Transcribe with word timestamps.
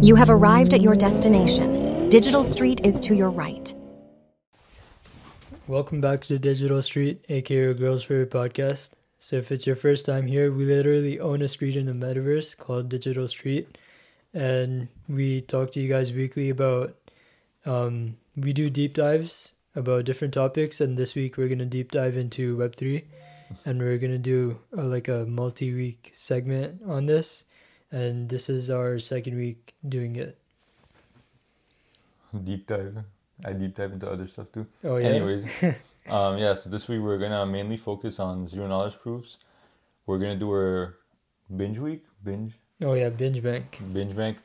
You 0.00 0.14
have 0.14 0.30
arrived 0.30 0.74
at 0.74 0.80
your 0.80 0.94
destination. 0.94 2.08
Digital 2.08 2.44
Street 2.44 2.82
is 2.84 3.00
to 3.00 3.16
your 3.16 3.30
right. 3.30 3.74
Welcome 5.66 6.00
back 6.00 6.22
to 6.26 6.38
Digital 6.38 6.80
Street, 6.82 7.24
aka 7.28 7.56
your 7.56 7.74
girl's 7.74 8.04
favorite 8.04 8.30
podcast. 8.30 8.90
So, 9.18 9.34
if 9.34 9.50
it's 9.50 9.66
your 9.66 9.74
first 9.74 10.06
time 10.06 10.28
here, 10.28 10.52
we 10.52 10.66
literally 10.66 11.18
own 11.18 11.42
a 11.42 11.48
street 11.48 11.74
in 11.74 11.86
the 11.86 11.92
metaverse 11.94 12.56
called 12.56 12.88
Digital 12.88 13.26
Street, 13.26 13.76
and 14.32 14.86
we 15.08 15.40
talk 15.40 15.72
to 15.72 15.80
you 15.80 15.88
guys 15.88 16.12
weekly 16.12 16.48
about. 16.50 16.94
Um, 17.66 18.18
we 18.36 18.52
do 18.52 18.70
deep 18.70 18.94
dives 18.94 19.54
about 19.74 20.04
different 20.04 20.32
topics, 20.32 20.80
and 20.80 20.96
this 20.96 21.16
week 21.16 21.36
we're 21.36 21.48
gonna 21.48 21.66
deep 21.66 21.90
dive 21.90 22.16
into 22.16 22.56
Web 22.56 22.76
three, 22.76 23.02
and 23.64 23.80
we're 23.80 23.98
gonna 23.98 24.16
do 24.16 24.60
a, 24.76 24.84
like 24.84 25.08
a 25.08 25.26
multi-week 25.26 26.12
segment 26.14 26.82
on 26.86 27.06
this, 27.06 27.42
and 27.90 28.28
this 28.28 28.48
is 28.48 28.70
our 28.70 28.98
second 28.98 29.36
week 29.36 29.74
doing 29.88 30.16
it. 30.16 30.38
deep 32.44 32.66
dive. 32.66 32.98
I 33.44 33.52
deep 33.52 33.76
dive 33.76 33.92
into 33.92 34.10
other 34.10 34.26
stuff 34.26 34.50
too. 34.52 34.66
Oh 34.84 34.96
yeah. 34.96 35.06
Anyways, 35.08 35.44
um, 36.08 36.38
yeah. 36.38 36.54
So 36.54 36.70
this 36.70 36.88
week 36.88 37.00
we're 37.00 37.18
gonna 37.18 37.46
mainly 37.46 37.76
focus 37.76 38.18
on 38.20 38.46
zero 38.46 38.66
knowledge 38.66 38.98
proofs. 38.98 39.38
We're 40.06 40.18
gonna 40.18 40.36
do 40.36 40.50
our 40.50 40.96
binge 41.56 41.78
week, 41.78 42.04
binge, 42.24 42.54
Oh 42.82 42.94
yeah, 42.94 43.08
binge 43.10 43.42
bank. 43.42 43.78
binge 43.92 44.14
bank. 44.16 44.38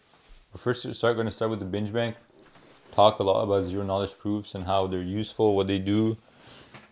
We're 0.53 0.59
first 0.59 0.93
start 0.95 1.17
gonna 1.17 1.31
start 1.31 1.51
with 1.51 1.59
the 1.59 1.65
binge 1.65 1.91
bank. 1.91 2.15
Talk 2.91 3.19
a 3.19 3.23
lot 3.23 3.41
about 3.43 3.63
zero 3.63 3.83
knowledge 3.83 4.17
proofs 4.19 4.53
and 4.55 4.63
how 4.65 4.85
they're 4.87 5.01
useful, 5.01 5.55
what 5.55 5.65
they 5.67 5.79
do, 5.79 6.15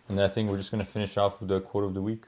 and 0.08 0.18
then 0.18 0.24
I 0.28 0.28
think 0.28 0.50
we're 0.50 0.56
just 0.58 0.70
gonna 0.72 0.84
finish 0.84 1.16
off 1.16 1.38
with 1.40 1.48
the 1.48 1.60
quote 1.60 1.84
of 1.84 1.94
the 1.94 2.02
week. 2.02 2.24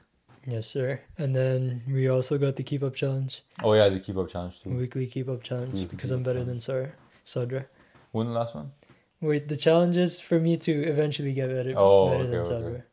Yes, 0.47 0.67
sir. 0.67 0.99
And 1.17 1.35
then 1.35 1.81
we 1.87 2.07
also 2.07 2.37
got 2.37 2.55
the 2.55 2.63
keep 2.63 2.83
up 2.83 2.93
challenge, 2.95 3.43
Oh 3.63 3.73
yeah, 3.73 3.89
the 3.89 3.99
keep 3.99 4.17
up 4.17 4.29
challenge 4.29 4.61
too. 4.61 4.69
weekly 4.69 5.07
keep 5.07 5.27
up 5.27 5.41
challenge, 5.43 5.73
Weekly 5.73 5.87
because 5.95 6.11
I'm 6.11 6.23
better 6.23 6.43
than 6.43 6.61
Sar 6.61 6.93
Sadra. 7.25 7.65
When 8.11 8.27
the 8.27 8.33
last 8.33 8.53
one? 8.55 8.71
Wait, 9.21 9.47
the 9.47 9.57
challenge 9.57 9.97
is 9.97 10.19
for 10.19 10.39
me 10.39 10.55
to 10.57 10.71
eventually 10.83 11.33
get 11.33 11.49
better, 11.49 11.73
Oh, 11.75 12.09
better 12.11 12.23
okay, 12.41 12.49
than 12.49 12.63
okay. 12.63 12.83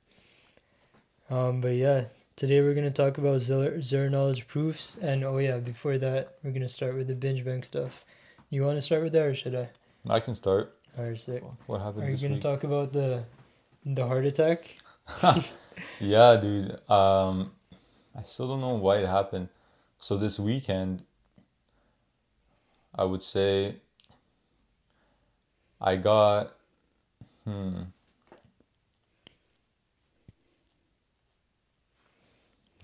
Um, 1.30 1.60
but 1.60 1.74
yeah, 1.74 2.04
today 2.36 2.60
we're 2.62 2.74
gonna 2.74 2.90
talk 2.90 3.18
about 3.18 3.40
zero, 3.40 3.80
zero 3.80 4.08
knowledge 4.08 4.46
proofs, 4.48 4.96
and 5.02 5.24
oh 5.24 5.38
yeah, 5.38 5.58
before 5.58 5.98
that, 5.98 6.36
we're 6.42 6.52
gonna 6.52 6.68
start 6.68 6.94
with 6.96 7.08
the 7.08 7.14
binge 7.14 7.44
bank 7.44 7.64
stuff. 7.64 8.04
You 8.50 8.62
want 8.64 8.76
to 8.78 8.82
start 8.82 9.02
with 9.02 9.12
that, 9.12 9.26
or 9.26 9.34
should 9.34 9.54
I? 9.54 9.68
I 10.08 10.20
can 10.20 10.34
start. 10.34 10.76
Alright, 10.98 11.18
sick. 11.18 11.42
What 11.66 11.80
happened 11.80 12.04
Are 12.04 12.10
you 12.10 12.16
gonna 12.18 12.34
week? 12.34 12.42
talk 12.42 12.64
about 12.64 12.92
the 12.92 13.24
the 13.84 14.06
heart 14.06 14.24
attack? 14.26 14.74
Yeah, 16.00 16.36
dude. 16.36 16.78
Um, 16.90 17.52
I 18.16 18.22
still 18.24 18.48
don't 18.48 18.60
know 18.60 18.74
why 18.74 18.98
it 18.98 19.06
happened. 19.06 19.48
So 19.98 20.16
this 20.16 20.38
weekend, 20.38 21.02
I 22.94 23.04
would 23.04 23.22
say 23.22 23.76
I 25.80 25.96
got 25.96 26.54
hmm. 27.44 27.82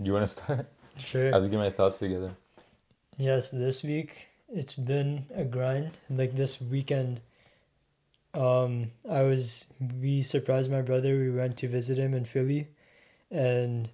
You 0.00 0.12
want 0.12 0.28
to 0.28 0.28
start? 0.42 0.67
Sure. 0.97 1.28
I 1.28 1.34
have 1.34 1.42
to 1.42 1.48
get 1.48 1.58
my 1.58 1.70
thoughts 1.70 1.98
together. 1.98 2.33
Yes, 3.17 3.50
this 3.50 3.83
week 3.83 4.28
it's 4.48 4.75
been 4.75 5.27
a 5.34 5.45
grind. 5.45 5.98
Like 6.08 6.34
this 6.34 6.61
weekend, 6.61 7.20
um, 8.34 8.92
I 9.11 9.23
was 9.23 9.67
we 10.00 10.23
surprised 10.23 10.70
my 10.70 10.83
brother. 10.83 11.17
We 11.19 11.30
went 11.30 11.56
to 11.58 11.69
visit 11.69 11.98
him 11.98 12.14
in 12.14 12.25
Philly, 12.25 12.69
and 13.30 13.88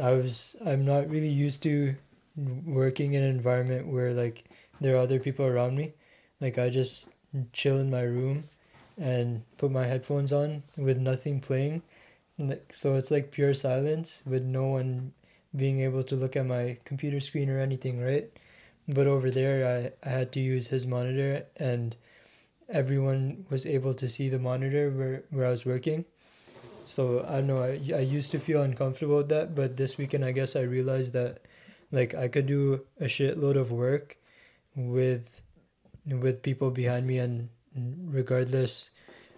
I 0.00 0.12
was 0.12 0.56
I'm 0.64 0.84
not 0.84 1.10
really 1.10 1.28
used 1.28 1.62
to 1.64 1.94
working 2.36 3.14
in 3.14 3.22
an 3.22 3.30
environment 3.30 3.86
where 3.86 4.12
like 4.12 4.44
there 4.80 4.94
are 4.94 4.98
other 4.98 5.18
people 5.18 5.46
around 5.46 5.76
me. 5.76 5.92
Like 6.40 6.58
I 6.58 6.68
just 6.68 7.08
chill 7.52 7.78
in 7.78 7.90
my 7.90 8.02
room 8.02 8.44
and 8.98 9.42
put 9.58 9.70
my 9.70 9.84
headphones 9.84 10.32
on 10.32 10.62
with 10.76 10.98
nothing 10.98 11.40
playing. 11.40 11.82
Like, 12.38 12.72
So 12.72 12.96
it's 12.96 13.10
like 13.10 13.30
pure 13.30 13.54
silence 13.54 14.22
with 14.26 14.42
no 14.42 14.66
one 14.66 15.12
being 15.54 15.80
able 15.80 16.02
to 16.04 16.16
look 16.16 16.36
at 16.36 16.46
my 16.46 16.78
computer 16.84 17.20
screen 17.20 17.48
or 17.50 17.58
anything, 17.60 18.00
right? 18.02 18.30
But 18.88 19.06
over 19.06 19.30
there, 19.30 19.92
I, 20.04 20.08
I 20.08 20.10
had 20.10 20.32
to 20.32 20.40
use 20.40 20.68
his 20.68 20.86
monitor, 20.86 21.44
and 21.56 21.96
everyone 22.68 23.46
was 23.50 23.66
able 23.66 23.94
to 23.94 24.08
see 24.08 24.28
the 24.28 24.38
monitor 24.38 24.90
where, 24.90 25.24
where 25.30 25.46
I 25.46 25.50
was 25.50 25.66
working. 25.66 26.04
So 26.86 27.24
I 27.28 27.36
don't 27.36 27.48
know, 27.48 27.62
I, 27.62 27.72
I 27.94 28.00
used 28.00 28.30
to 28.30 28.38
feel 28.40 28.62
uncomfortable 28.62 29.18
with 29.18 29.28
that, 29.28 29.54
but 29.54 29.76
this 29.76 29.98
weekend, 29.98 30.24
I 30.24 30.32
guess 30.32 30.56
I 30.56 30.62
realized 30.62 31.12
that 31.12 31.40
like 31.92 32.14
I 32.14 32.28
could 32.28 32.46
do 32.46 32.86
a 33.00 33.04
shitload 33.06 33.56
of 33.56 33.72
work 33.72 34.16
with 34.74 35.40
with 36.06 36.42
people 36.42 36.70
behind 36.70 37.06
me 37.06 37.18
and 37.18 37.48
regardless 38.06 38.90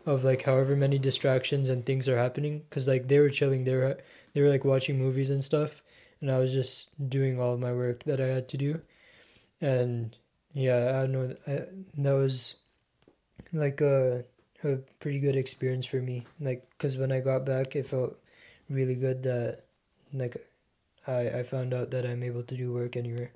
of 0.07 0.25
like 0.25 0.43
however 0.43 0.77
many 0.77 0.99
distractions 0.99 1.69
and 1.69 1.85
things 1.85 2.09
are 2.09 2.19
happening 2.19 2.61
because 2.69 2.87
like 2.89 3.09
they 3.09 3.19
were 3.19 3.31
chilling 3.31 3.65
they 3.65 3.75
were 3.77 3.99
they 4.35 4.43
were 4.43 4.49
like 4.51 4.65
watching 4.65 4.99
movies 4.99 5.31
and 5.31 5.45
stuff 5.45 5.83
and 6.21 6.31
I 6.31 6.39
was 6.39 6.53
just 6.53 6.89
doing 7.11 7.41
all 7.41 7.57
my 7.57 7.73
work 7.73 8.05
that 8.05 8.21
I 8.21 8.27
had 8.27 8.49
to 8.51 8.57
do, 8.57 8.81
and 9.61 10.17
yeah, 10.55 10.99
I 10.99 11.07
don't 11.07 11.13
know. 11.13 11.37
I, 11.47 11.65
that 11.99 12.13
was 12.13 12.57
like 13.53 13.81
a 13.81 14.25
a 14.65 14.79
pretty 15.01 15.21
good 15.21 15.37
experience 15.37 15.87
for 15.87 16.01
me. 16.01 16.27
Like, 16.41 16.67
cause 16.79 16.97
when 16.97 17.13
I 17.13 17.21
got 17.21 17.45
back, 17.45 17.77
it 17.77 17.87
felt 17.87 18.17
really 18.69 18.95
good 18.95 19.23
that 19.23 19.65
like 20.13 20.37
I 21.07 21.41
I 21.41 21.43
found 21.43 21.75
out 21.75 21.91
that 21.91 22.07
I'm 22.07 22.23
able 22.23 22.43
to 22.43 22.57
do 22.57 22.73
work 22.73 22.97
anywhere. 22.97 23.31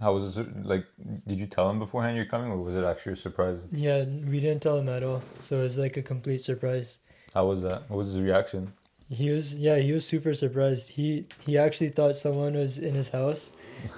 How 0.00 0.14
was 0.14 0.36
it? 0.36 0.66
Like, 0.66 0.84
did 1.28 1.38
you 1.38 1.46
tell 1.46 1.70
him 1.70 1.78
beforehand 1.78 2.16
you're 2.16 2.26
coming, 2.26 2.50
or 2.50 2.56
was 2.56 2.74
it 2.74 2.82
actually 2.82 3.12
a 3.12 3.16
surprise? 3.16 3.58
Yeah, 3.70 4.04
we 4.04 4.40
didn't 4.40 4.60
tell 4.60 4.78
him 4.78 4.88
at 4.88 5.04
all, 5.04 5.22
so 5.38 5.60
it 5.60 5.62
was 5.62 5.78
like 5.78 5.96
a 5.96 6.02
complete 6.02 6.42
surprise. 6.42 6.98
How 7.32 7.46
was 7.46 7.62
that? 7.62 7.88
What 7.88 7.98
was 7.98 8.08
his 8.08 8.18
reaction? 8.18 8.72
He 9.08 9.30
was 9.30 9.58
yeah, 9.58 9.76
he 9.76 9.92
was 9.92 10.04
super 10.06 10.34
surprised. 10.34 10.90
He 10.90 11.26
he 11.46 11.56
actually 11.56 11.90
thought 11.90 12.16
someone 12.16 12.54
was 12.54 12.78
in 12.78 12.94
his 12.94 13.10
house. 13.10 13.52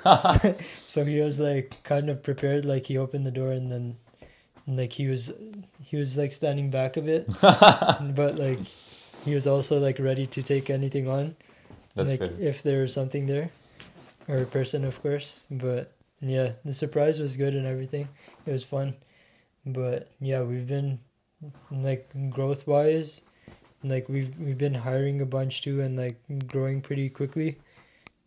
so 0.85 1.05
he 1.05 1.21
was 1.21 1.41
like 1.41 1.77
kind 1.85 2.11
of 2.11 2.23
prepared 2.23 2.65
like 2.65 2.87
he 2.87 2.99
opened 2.99 3.27
the 3.27 3.31
door 3.31 3.53
and 3.53 3.71
then 3.73 3.97
like 4.67 4.93
he 4.93 5.07
was 5.07 5.33
he 5.83 5.97
was 5.97 6.17
like 6.17 6.33
standing 6.33 6.71
back 6.71 6.97
a 6.97 7.03
bit. 7.03 7.29
But 7.43 8.39
like 8.39 8.61
he 9.25 9.35
was 9.35 9.47
also 9.47 9.79
like 9.79 9.99
ready 9.99 10.27
to 10.27 10.43
take 10.43 10.71
anything 10.71 11.09
on. 11.09 11.37
That's 11.95 12.11
like 12.11 12.21
fair. 12.21 12.35
if 12.41 12.63
there 12.63 12.83
was 12.83 12.93
something 12.93 13.27
there. 13.27 13.51
Or 14.29 14.39
a 14.39 14.47
person 14.47 14.85
of 14.85 15.01
course. 15.03 15.45
But 15.51 15.93
yeah 16.21 16.53
the 16.65 16.75
surprise 16.75 17.21
was 17.21 17.37
good 17.37 17.55
and 17.55 17.67
everything. 17.67 18.09
It 18.47 18.53
was 18.53 18.65
fun. 18.65 18.95
But 19.67 20.09
yeah 20.21 20.43
we've 20.43 20.67
been 20.67 20.99
like 21.71 22.09
growth 22.31 22.67
wise 22.67 23.21
like 23.85 24.09
we've 24.09 24.37
we've 24.39 24.59
been 24.59 24.75
hiring 24.75 25.21
a 25.21 25.27
bunch 25.27 25.63
too 25.63 25.83
and 25.83 25.97
like 25.97 26.17
growing 26.49 26.81
pretty 26.81 27.09
quickly. 27.09 27.59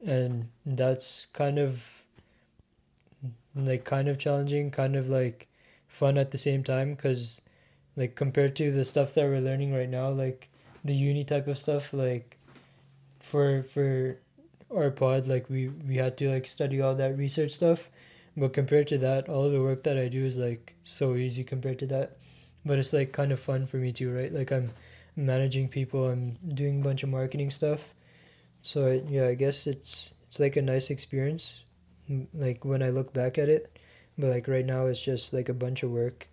And 0.05 0.47
that's 0.65 1.25
kind 1.33 1.57
of 1.57 1.83
like 3.55 3.83
kind 3.83 4.07
of 4.07 4.19
challenging 4.19 4.69
kind 4.69 4.95
of 4.95 5.09
like 5.09 5.47
fun 5.97 6.17
at 6.17 6.31
the 6.31 6.37
same 6.37 6.63
time 6.63 6.93
because 6.93 7.41
like 7.95 8.15
compared 8.15 8.55
to 8.55 8.71
the 8.71 8.85
stuff 8.85 9.15
that 9.15 9.25
we're 9.25 9.41
learning 9.41 9.73
right 9.73 9.89
now 9.89 10.09
like 10.09 10.49
the 10.85 10.93
uni 10.93 11.23
type 11.23 11.47
of 11.47 11.57
stuff 11.57 11.91
like 11.91 12.37
for 13.19 13.63
for 13.63 14.17
our 14.69 14.91
pod 14.91 15.27
like 15.27 15.49
we 15.49 15.69
we 15.87 15.95
had 15.95 16.17
to 16.17 16.29
like 16.29 16.45
study 16.45 16.81
all 16.81 16.95
that 16.95 17.17
research 17.17 17.51
stuff. 17.51 17.89
But 18.35 18.53
compared 18.53 18.87
to 18.89 18.99
that 18.99 19.29
all 19.29 19.49
the 19.49 19.61
work 19.61 19.81
that 19.83 19.97
i 19.97 20.07
do 20.07 20.23
is 20.23 20.37
like 20.37 20.75
so 20.83 21.15
easy 21.15 21.43
compared 21.43 21.79
to 21.79 21.87
that. 21.87 22.17
But 22.65 22.77
it's 22.77 22.93
like 22.93 23.11
kind 23.11 23.31
of 23.31 23.39
fun 23.39 23.65
for 23.65 23.77
me 23.77 23.91
too 23.91 24.13
right? 24.13 24.31
Like 24.31 24.51
i'm 24.51 24.69
managing 25.15 25.67
people 25.67 26.09
i'm 26.09 26.37
doing 26.53 26.81
a 26.81 26.83
bunch 26.83 27.01
of 27.01 27.09
marketing 27.09 27.49
stuff. 27.49 27.93
So 28.61 28.85
I, 28.85 29.01
yeah 29.09 29.27
i 29.27 29.33
guess 29.33 29.65
it's 29.65 30.13
it's 30.27 30.39
like 30.39 30.57
a 30.57 30.61
nice 30.61 30.89
experience 30.89 31.63
like 32.33 32.65
when 32.65 32.83
i 32.83 32.89
look 32.89 33.13
back 33.13 33.37
at 33.37 33.49
it 33.49 33.76
but 34.17 34.27
like 34.27 34.47
right 34.47 34.65
now 34.65 34.85
it's 34.87 35.01
just 35.01 35.33
like 35.33 35.49
a 35.49 35.53
bunch 35.53 35.83
of 35.83 35.91
work 35.91 36.27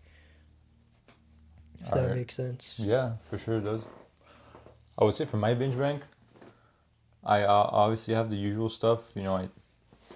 if 1.81 1.91
that 1.93 2.01
Alright. 2.01 2.17
makes 2.17 2.35
sense 2.35 2.89
Yeah, 2.89 3.13
for 3.31 3.39
sure 3.39 3.59
it 3.59 3.65
does. 3.65 3.83
I 4.99 5.05
would 5.05 5.15
say 5.15 5.25
for 5.25 5.37
my 5.37 5.55
binge 5.55 5.77
bank, 5.79 6.03
I 7.25 7.43
uh, 7.43 7.69
obviously 7.73 8.15
have 8.15 8.31
the 8.31 8.37
usual 8.37 8.69
stuff. 8.69 9.01
You 9.15 9.23
know, 9.23 9.37
I 9.37 9.49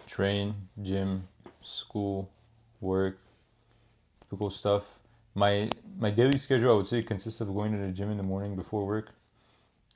train, 0.06 0.54
gym, 0.82 1.28
school, 1.62 2.30
work, 2.80 3.18
typical 4.22 4.50
stuff. 4.50 4.98
My 5.34 5.70
my 5.98 6.10
daily 6.10 6.36
schedule, 6.36 6.72
I 6.72 6.76
would 6.76 6.86
say, 6.86 7.02
consists 7.02 7.40
of 7.40 7.48
going 7.54 7.72
to 7.72 7.78
the 7.78 7.92
gym 7.92 8.10
in 8.10 8.16
the 8.16 8.22
morning 8.22 8.56
before 8.56 8.86
work, 8.86 9.10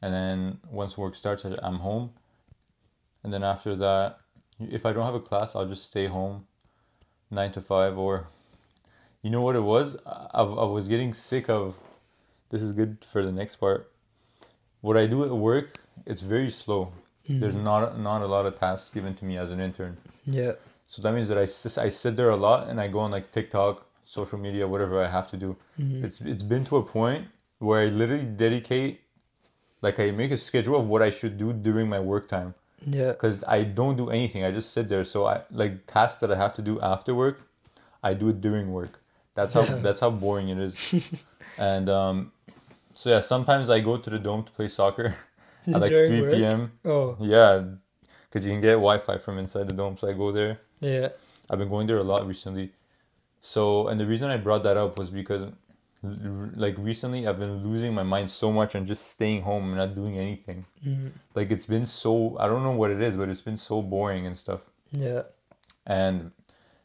and 0.03 0.13
then 0.15 0.59
once 0.71 0.99
work 0.99 1.15
starts, 1.15 1.45
I'm 1.45 1.77
home, 1.79 2.11
and 3.25 3.33
then 3.33 3.43
after 3.43 3.75
that, 3.77 4.19
if 4.61 4.87
I 4.87 4.93
don't 4.93 5.05
have 5.05 5.15
a 5.15 5.21
class, 5.21 5.55
I'll 5.57 5.67
just 5.67 5.85
stay 5.85 6.07
home, 6.07 6.47
nine 7.33 7.51
to 7.53 7.61
five, 7.61 7.99
or 7.99 8.29
you 9.23 9.31
know 9.31 9.43
what 9.43 9.57
it 9.57 9.63
was? 9.63 9.97
I, 10.07 10.43
I 10.43 10.65
was 10.65 10.87
getting 10.89 11.15
sick 11.15 11.49
of. 11.49 11.77
This 12.51 12.61
is 12.61 12.73
good 12.73 12.99
for 13.11 13.23
the 13.25 13.33
next 13.33 13.57
part. 13.57 13.91
What 14.83 14.97
I 14.97 15.07
do 15.07 15.25
at 15.25 15.31
work, 15.31 15.79
it's 16.05 16.21
very 16.21 16.51
slow. 16.51 16.93
Mm-hmm. 17.25 17.41
There's 17.41 17.55
not 17.55 17.99
not 17.99 18.23
a 18.23 18.27
lot 18.27 18.47
of 18.47 18.59
tasks 18.59 18.91
given 18.93 19.15
to 19.17 19.25
me 19.25 19.39
as 19.39 19.51
an 19.51 19.61
intern. 19.61 19.97
yeah 20.27 20.53
So 20.87 21.01
that 21.03 21.15
means 21.15 21.29
that 21.29 21.39
i, 21.39 21.47
I 21.87 21.89
sit 21.89 22.17
there 22.17 22.31
a 22.31 22.37
lot 22.37 22.69
and 22.69 22.81
I 22.81 22.89
go 22.89 22.99
on 22.99 23.11
like 23.11 23.33
TikTok, 23.33 23.87
social 24.05 24.39
media, 24.39 24.69
whatever 24.69 25.03
I 25.03 25.09
have 25.09 25.31
to 25.31 25.37
do. 25.37 25.57
Mm-hmm. 25.81 26.05
It's 26.05 26.21
it's 26.21 26.43
been 26.43 26.65
to 26.67 26.77
a 26.77 26.83
point 26.83 27.29
where 27.59 27.81
I 27.81 27.87
literally 27.87 28.27
dedicate, 28.45 29.01
like 29.81 29.99
I 30.01 30.11
make 30.11 30.33
a 30.33 30.37
schedule 30.37 30.77
of 30.81 30.89
what 30.89 31.01
I 31.01 31.11
should 31.11 31.39
do 31.39 31.53
during 31.53 31.89
my 31.89 32.01
work 32.01 32.29
time 32.29 32.55
Yeah. 32.87 33.13
because 33.13 33.45
I 33.47 33.65
don't 33.65 33.97
do 33.97 34.11
anything. 34.11 34.45
I 34.45 34.51
just 34.51 34.73
sit 34.73 34.89
there. 34.89 35.05
So 35.05 35.27
I 35.27 35.43
like 35.51 35.87
tasks 35.87 36.21
that 36.21 36.31
I 36.33 36.37
have 36.37 36.55
to 36.55 36.63
do 36.63 36.81
after 36.81 37.15
work, 37.15 37.41
I 38.03 38.15
do 38.15 38.29
it 38.29 38.41
during 38.41 38.73
work. 38.73 39.01
That's 39.35 39.55
how 39.55 39.65
that's 39.87 40.01
how 40.01 40.11
boring 40.11 40.49
it 40.49 40.59
is. 40.59 40.75
and 41.59 41.89
um, 41.89 42.33
so 42.95 43.11
yeah, 43.11 43.21
sometimes 43.21 43.71
I 43.71 43.81
go 43.81 43.97
to 43.97 44.11
the 44.11 44.19
dome 44.19 44.45
to 44.45 44.53
play 44.53 44.69
soccer 44.69 45.15
at 45.67 45.81
like 45.81 45.91
During 45.91 46.07
three 46.07 46.21
work? 46.23 46.33
p.m. 46.33 46.73
Oh, 46.85 47.17
Yeah, 47.21 47.65
because 48.29 48.45
you 48.47 48.53
can 48.53 48.61
get 48.61 48.73
Wi-Fi 48.75 49.19
from 49.19 49.39
inside 49.39 49.69
the 49.69 49.75
dome. 49.75 49.97
So 49.97 50.09
I 50.09 50.13
go 50.13 50.33
there. 50.33 50.61
yeah. 50.81 51.09
I've 51.51 51.59
been 51.59 51.69
going 51.69 51.87
there 51.87 51.99
a 51.99 52.03
lot 52.05 52.27
recently. 52.27 52.73
So, 53.41 53.89
and 53.89 54.01
the 54.01 54.07
reason 54.07 54.31
I 54.31 54.37
brought 54.39 54.63
that 54.63 54.77
up 54.79 54.99
was 54.99 55.11
because, 55.11 55.51
like, 56.03 56.77
recently 56.79 57.27
I've 57.27 57.39
been 57.39 57.63
losing 57.63 57.95
my 57.95 58.03
mind 58.03 58.31
so 58.31 58.53
much 58.53 58.75
on 58.75 58.87
just 58.87 59.09
staying 59.09 59.43
home 59.43 59.69
and 59.69 59.77
not 59.77 59.95
doing 59.95 60.19
anything. 60.19 60.67
Mhm. 60.85 61.13
Like, 61.35 61.51
it's 61.51 61.67
been 61.67 61.87
so, 61.87 62.37
I 62.39 62.49
don't 62.49 62.63
know 62.63 62.73
what 62.73 62.91
it 62.91 63.01
is, 63.01 63.17
but 63.17 63.29
it's 63.29 63.43
been 63.43 63.57
so 63.57 63.83
boring 63.83 64.27
and 64.27 64.37
stuff. 64.37 64.61
Yeah. 64.91 65.23
And 65.87 66.33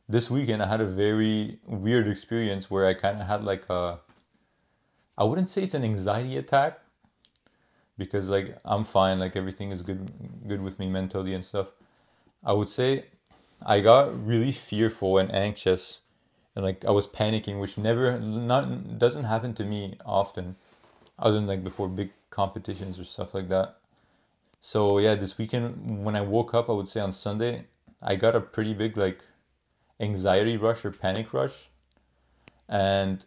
this 0.08 0.30
weekend 0.31 0.62
I 0.62 0.68
had 0.68 0.81
a 0.81 0.86
very 0.86 1.60
weird 1.66 2.08
experience 2.08 2.72
where 2.72 2.86
I 2.86 2.94
kind 2.94 3.19
of 3.19 3.28
had 3.28 3.44
like 3.44 3.69
a, 3.69 4.00
I 5.18 5.24
wouldn't 5.24 5.50
say 5.50 5.64
it's 5.64 5.74
an 5.74 5.84
anxiety 5.84 6.38
attack 6.38 6.80
because 7.98 8.30
like 8.30 8.58
I'm 8.64 8.86
fine, 8.86 9.19
like 9.19 9.36
everything 9.36 9.72
is 9.72 9.81
good, 9.81 10.12
good 10.48 10.62
with 10.62 10.80
me 10.80 10.88
mentally 10.88 11.34
and 11.34 11.44
stuff. 11.44 11.68
I 12.44 12.54
would 12.54 12.69
say 12.69 13.06
I 13.66 13.80
got 13.80 14.25
really 14.25 14.52
fearful 14.52 15.18
and 15.18 15.34
anxious 15.34 16.02
and 16.57 16.65
like 16.65 16.83
I 16.86 16.89
was 16.89 17.06
panicking, 17.06 17.62
which 17.62 17.77
never, 17.77 18.19
not, 18.19 18.98
doesn't 18.98 19.25
happen 19.25 19.54
to 19.54 19.63
me 19.63 19.95
often 20.04 20.56
other 21.19 21.36
than 21.36 21.45
like 21.45 21.63
before 21.63 21.88
big 21.88 22.09
competitions 22.31 23.00
or 23.00 23.04
stuff 23.04 23.36
like 23.36 23.48
that. 23.50 23.77
So 24.59 24.98
yeah, 24.98 25.13
this 25.13 25.38
weekend 25.38 26.04
when 26.04 26.15
I 26.15 26.21
woke 26.21 26.56
up, 26.56 26.68
I 26.68 26.74
would 26.74 26.89
say 26.89 27.00
on 27.00 27.12
Sunday, 27.12 27.65
I 28.01 28.15
got 28.15 28.36
a 28.36 28.42
pretty 28.42 28.74
big 28.74 28.98
like 28.98 29.24
anxiety 30.00 30.57
rush 30.57 30.83
or 30.83 30.89
panic 30.89 31.31
rush. 31.31 31.69
And 32.68 33.24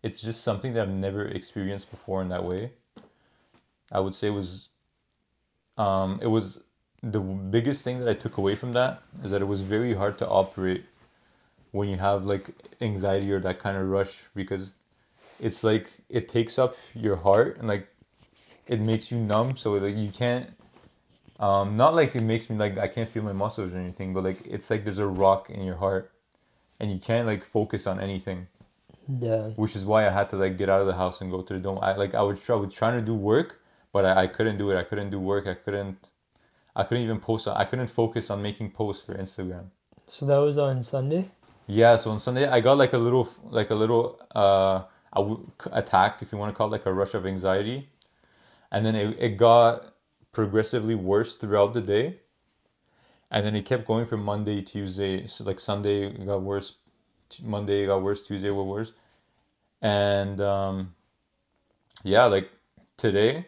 it's 0.00 0.20
just 0.20 0.44
something 0.44 0.74
that 0.74 0.82
I've 0.82 0.94
never 0.94 1.24
experienced 1.26 1.90
before 1.90 2.22
in 2.22 2.28
that 2.28 2.44
way. 2.44 2.70
I 3.90 3.98
would 3.98 4.14
say 4.14 4.28
it 4.28 4.30
was 4.30 4.68
um 5.76 6.20
it 6.22 6.28
was 6.28 6.60
the 7.02 7.18
biggest 7.18 7.82
thing 7.82 7.98
that 7.98 8.08
I 8.08 8.14
took 8.14 8.36
away 8.36 8.54
from 8.54 8.74
that 8.74 9.02
is 9.24 9.32
that 9.32 9.42
it 9.42 9.46
was 9.46 9.62
very 9.62 9.94
hard 9.94 10.18
to 10.18 10.28
operate 10.28 10.84
when 11.72 11.88
you 11.88 11.96
have 11.96 12.24
like 12.24 12.46
anxiety 12.80 13.30
or 13.32 13.40
that 13.40 13.58
kind 13.58 13.76
of 13.76 13.88
rush 13.88 14.22
because 14.34 14.72
it's 15.40 15.64
like 15.64 15.90
it 16.08 16.28
takes 16.28 16.58
up 16.58 16.76
your 16.94 17.16
heart 17.16 17.56
and 17.58 17.68
like 17.68 17.88
it 18.68 18.80
makes 18.80 19.10
you 19.10 19.18
numb 19.18 19.56
so 19.56 19.72
like 19.72 19.96
you 19.96 20.08
can't 20.08 20.50
um 21.40 21.76
not 21.76 21.94
like 21.94 22.14
it 22.14 22.22
makes 22.22 22.48
me 22.48 22.56
like 22.56 22.78
I 22.78 22.86
can't 22.88 23.08
feel 23.08 23.22
my 23.24 23.32
muscles 23.32 23.72
or 23.72 23.78
anything 23.78 24.14
but 24.14 24.22
like 24.24 24.46
it's 24.46 24.70
like 24.70 24.84
there's 24.84 24.98
a 24.98 25.06
rock 25.06 25.50
in 25.50 25.64
your 25.64 25.76
heart 25.76 26.12
and 26.78 26.90
you 26.90 26.98
can't 26.98 27.26
like 27.26 27.44
focus 27.44 27.86
on 27.86 28.00
anything. 28.00 28.46
Yeah. 29.18 29.48
which 29.56 29.74
is 29.74 29.84
why 29.84 30.06
I 30.06 30.10
had 30.10 30.28
to 30.30 30.36
like 30.36 30.56
get 30.56 30.68
out 30.68 30.80
of 30.80 30.86
the 30.86 30.94
house 30.94 31.20
and 31.20 31.30
go 31.30 31.42
to 31.42 31.54
the 31.54 31.58
dome 31.58 31.78
I 31.82 31.96
like 31.96 32.14
I 32.14 32.22
would 32.22 32.40
try 32.40 32.54
I 32.54 32.60
was 32.60 32.72
trying 32.72 32.98
to 33.00 33.04
do 33.04 33.14
work 33.14 33.58
but 33.92 34.04
I, 34.04 34.22
I 34.22 34.26
couldn't 34.26 34.58
do 34.58 34.70
it. 34.70 34.76
I 34.76 34.82
couldn't 34.82 35.10
do 35.10 35.20
work. 35.20 35.46
I 35.46 35.54
couldn't 35.54 36.08
I 36.74 36.84
couldn't 36.84 37.04
even 37.04 37.20
post 37.20 37.46
on, 37.46 37.56
I 37.56 37.64
couldn't 37.64 37.88
focus 37.88 38.30
on 38.30 38.40
making 38.40 38.70
posts 38.70 39.04
for 39.04 39.14
Instagram. 39.14 39.66
So 40.06 40.24
that 40.26 40.38
was 40.38 40.56
on 40.56 40.82
Sunday. 40.82 41.30
Yeah, 41.66 41.96
so 41.96 42.10
on 42.10 42.20
Sunday 42.20 42.46
I 42.46 42.60
got 42.60 42.76
like 42.78 42.92
a 42.92 42.98
little, 42.98 43.28
like 43.44 43.70
a 43.70 43.74
little 43.74 44.20
uh, 44.34 44.82
attack, 45.72 46.18
if 46.20 46.32
you 46.32 46.38
want 46.38 46.52
to 46.52 46.56
call 46.56 46.68
it, 46.68 46.70
like 46.70 46.86
a 46.86 46.92
rush 46.92 47.14
of 47.14 47.26
anxiety, 47.26 47.88
and 48.70 48.84
then 48.84 48.94
it, 48.94 49.16
it 49.18 49.36
got 49.36 49.94
progressively 50.32 50.94
worse 50.94 51.36
throughout 51.36 51.74
the 51.74 51.80
day, 51.80 52.20
and 53.30 53.46
then 53.46 53.54
it 53.54 53.64
kept 53.64 53.86
going 53.86 54.06
from 54.06 54.22
Monday, 54.24 54.62
Tuesday, 54.62 55.26
so 55.26 55.44
like 55.44 55.60
Sunday 55.60 56.10
got 56.24 56.42
worse, 56.42 56.72
Monday 57.42 57.86
got 57.86 58.02
worse, 58.02 58.20
Tuesday 58.20 58.48
got 58.48 58.62
worse, 58.62 58.92
and 59.80 60.40
um, 60.40 60.94
yeah, 62.04 62.24
like 62.26 62.50
today, 62.96 63.46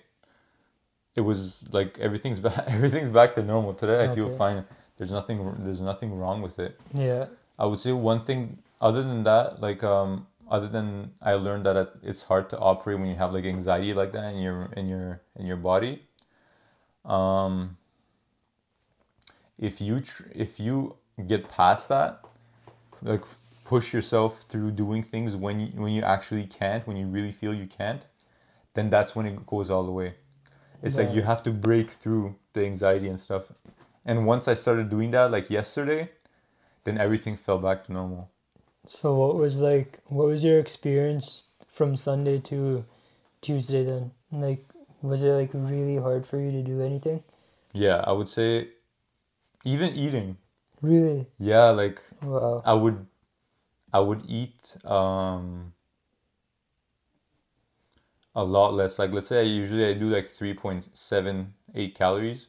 it 1.15 1.21
was 1.23 1.65
like 1.73 1.99
everything's 1.99 2.39
back, 2.47 2.65
everything's 2.67 3.11
back 3.11 3.35
to 3.35 3.43
normal. 3.43 3.75
Today 3.75 4.05
I 4.05 4.15
feel 4.15 4.29
fine. 4.37 4.65
There's 4.97 5.11
nothing, 5.11 5.55
there's 5.61 5.81
nothing 5.81 6.17
wrong 6.19 6.43
with 6.43 6.59
it. 6.59 6.79
Yeah. 6.93 7.27
I 7.59 7.67
would 7.67 7.79
say 7.79 7.93
one 7.93 8.21
thing 8.21 8.59
other 8.81 9.03
than 9.03 9.23
that, 9.25 9.61
like 9.61 9.83
um, 9.83 10.27
other 10.51 10.69
than 10.69 11.13
I 11.23 11.35
learned 11.35 11.67
that 11.67 11.95
it's 12.03 12.23
hard 12.23 12.51
to 12.51 12.59
operate 12.59 12.99
when 12.99 13.09
you 13.09 13.17
have 13.17 13.33
like 13.33 13.45
anxiety 13.45 13.95
like 13.95 14.13
that 14.13 14.35
in 14.35 14.41
your 14.41 14.65
in 14.77 14.89
your 14.89 15.23
in 15.37 15.47
your 15.47 15.57
body. 15.57 16.03
Um, 17.05 17.77
if 19.59 19.81
you 19.81 20.01
tr- 20.01 20.25
if 20.35 20.59
you 20.59 20.97
get 21.27 21.49
past 21.49 21.89
that, 21.89 22.25
like 23.03 23.25
push 23.65 23.95
yourself 23.95 24.43
through 24.43 24.73
doing 24.73 25.03
things 25.03 25.37
when 25.37 25.61
you 25.61 25.69
when 25.81 25.93
you 25.93 26.03
actually 26.03 26.47
can't, 26.47 26.87
when 26.87 26.97
you 26.97 27.07
really 27.07 27.33
feel 27.33 27.55
you 27.55 27.67
can't, 27.67 28.07
then 28.75 28.91
that's 28.91 29.15
when 29.15 29.27
it 29.27 29.47
goes 29.47 29.71
all 29.71 29.85
the 29.85 29.93
way. 29.93 30.15
It's 30.83 30.99
like 30.99 31.13
you 31.13 31.23
have 31.23 31.43
to 31.45 31.51
break 31.51 31.91
through 31.91 32.35
the 32.53 32.65
anxiety 32.67 33.09
and 33.09 33.19
stuff. 33.19 33.45
And 34.05 34.27
once 34.27 34.49
I 34.49 34.55
started 34.55 34.91
doing 34.91 35.11
that, 35.13 35.31
like 35.31 35.49
yesterday, 35.49 36.11
then 36.85 36.99
everything 36.99 37.37
fell 37.37 37.59
back 37.59 37.85
to 37.87 37.93
normal. 37.93 38.31
So 38.87 39.15
what 39.15 39.37
was 39.37 39.59
like 39.59 40.01
what 40.07 40.29
was 40.29 40.45
your 40.45 40.59
experience 40.59 41.47
from 41.69 41.97
Sunday 41.97 42.39
to 42.41 42.85
Tuesday 43.41 43.85
then? 43.85 44.13
Like 44.31 44.65
was 45.03 45.23
it 45.23 45.33
like 45.33 45.51
really 45.53 45.97
hard 45.97 46.27
for 46.27 46.39
you 46.39 46.51
to 46.53 46.63
do 46.63 46.81
anything? 46.81 47.23
Yeah, 47.73 48.05
I 48.07 48.13
would 48.13 48.29
say 48.29 48.69
even 49.65 49.91
eating. 49.95 50.37
Really? 50.83 51.27
Yeah, 51.39 51.71
like 51.71 52.03
Wow. 52.23 52.63
I 52.65 52.75
would 52.75 53.07
I 53.93 54.01
would 54.01 54.23
eat 54.29 54.77
um 54.85 55.73
a 58.35 58.45
lot 58.45 58.75
less. 58.75 58.99
Like 58.99 59.13
let's 59.13 59.29
say 59.29 59.41
I 59.41 59.43
usually 59.43 59.87
I 59.87 59.95
do 59.95 60.11
like 60.11 60.27
3.78 60.27 61.95
calories, 61.95 62.49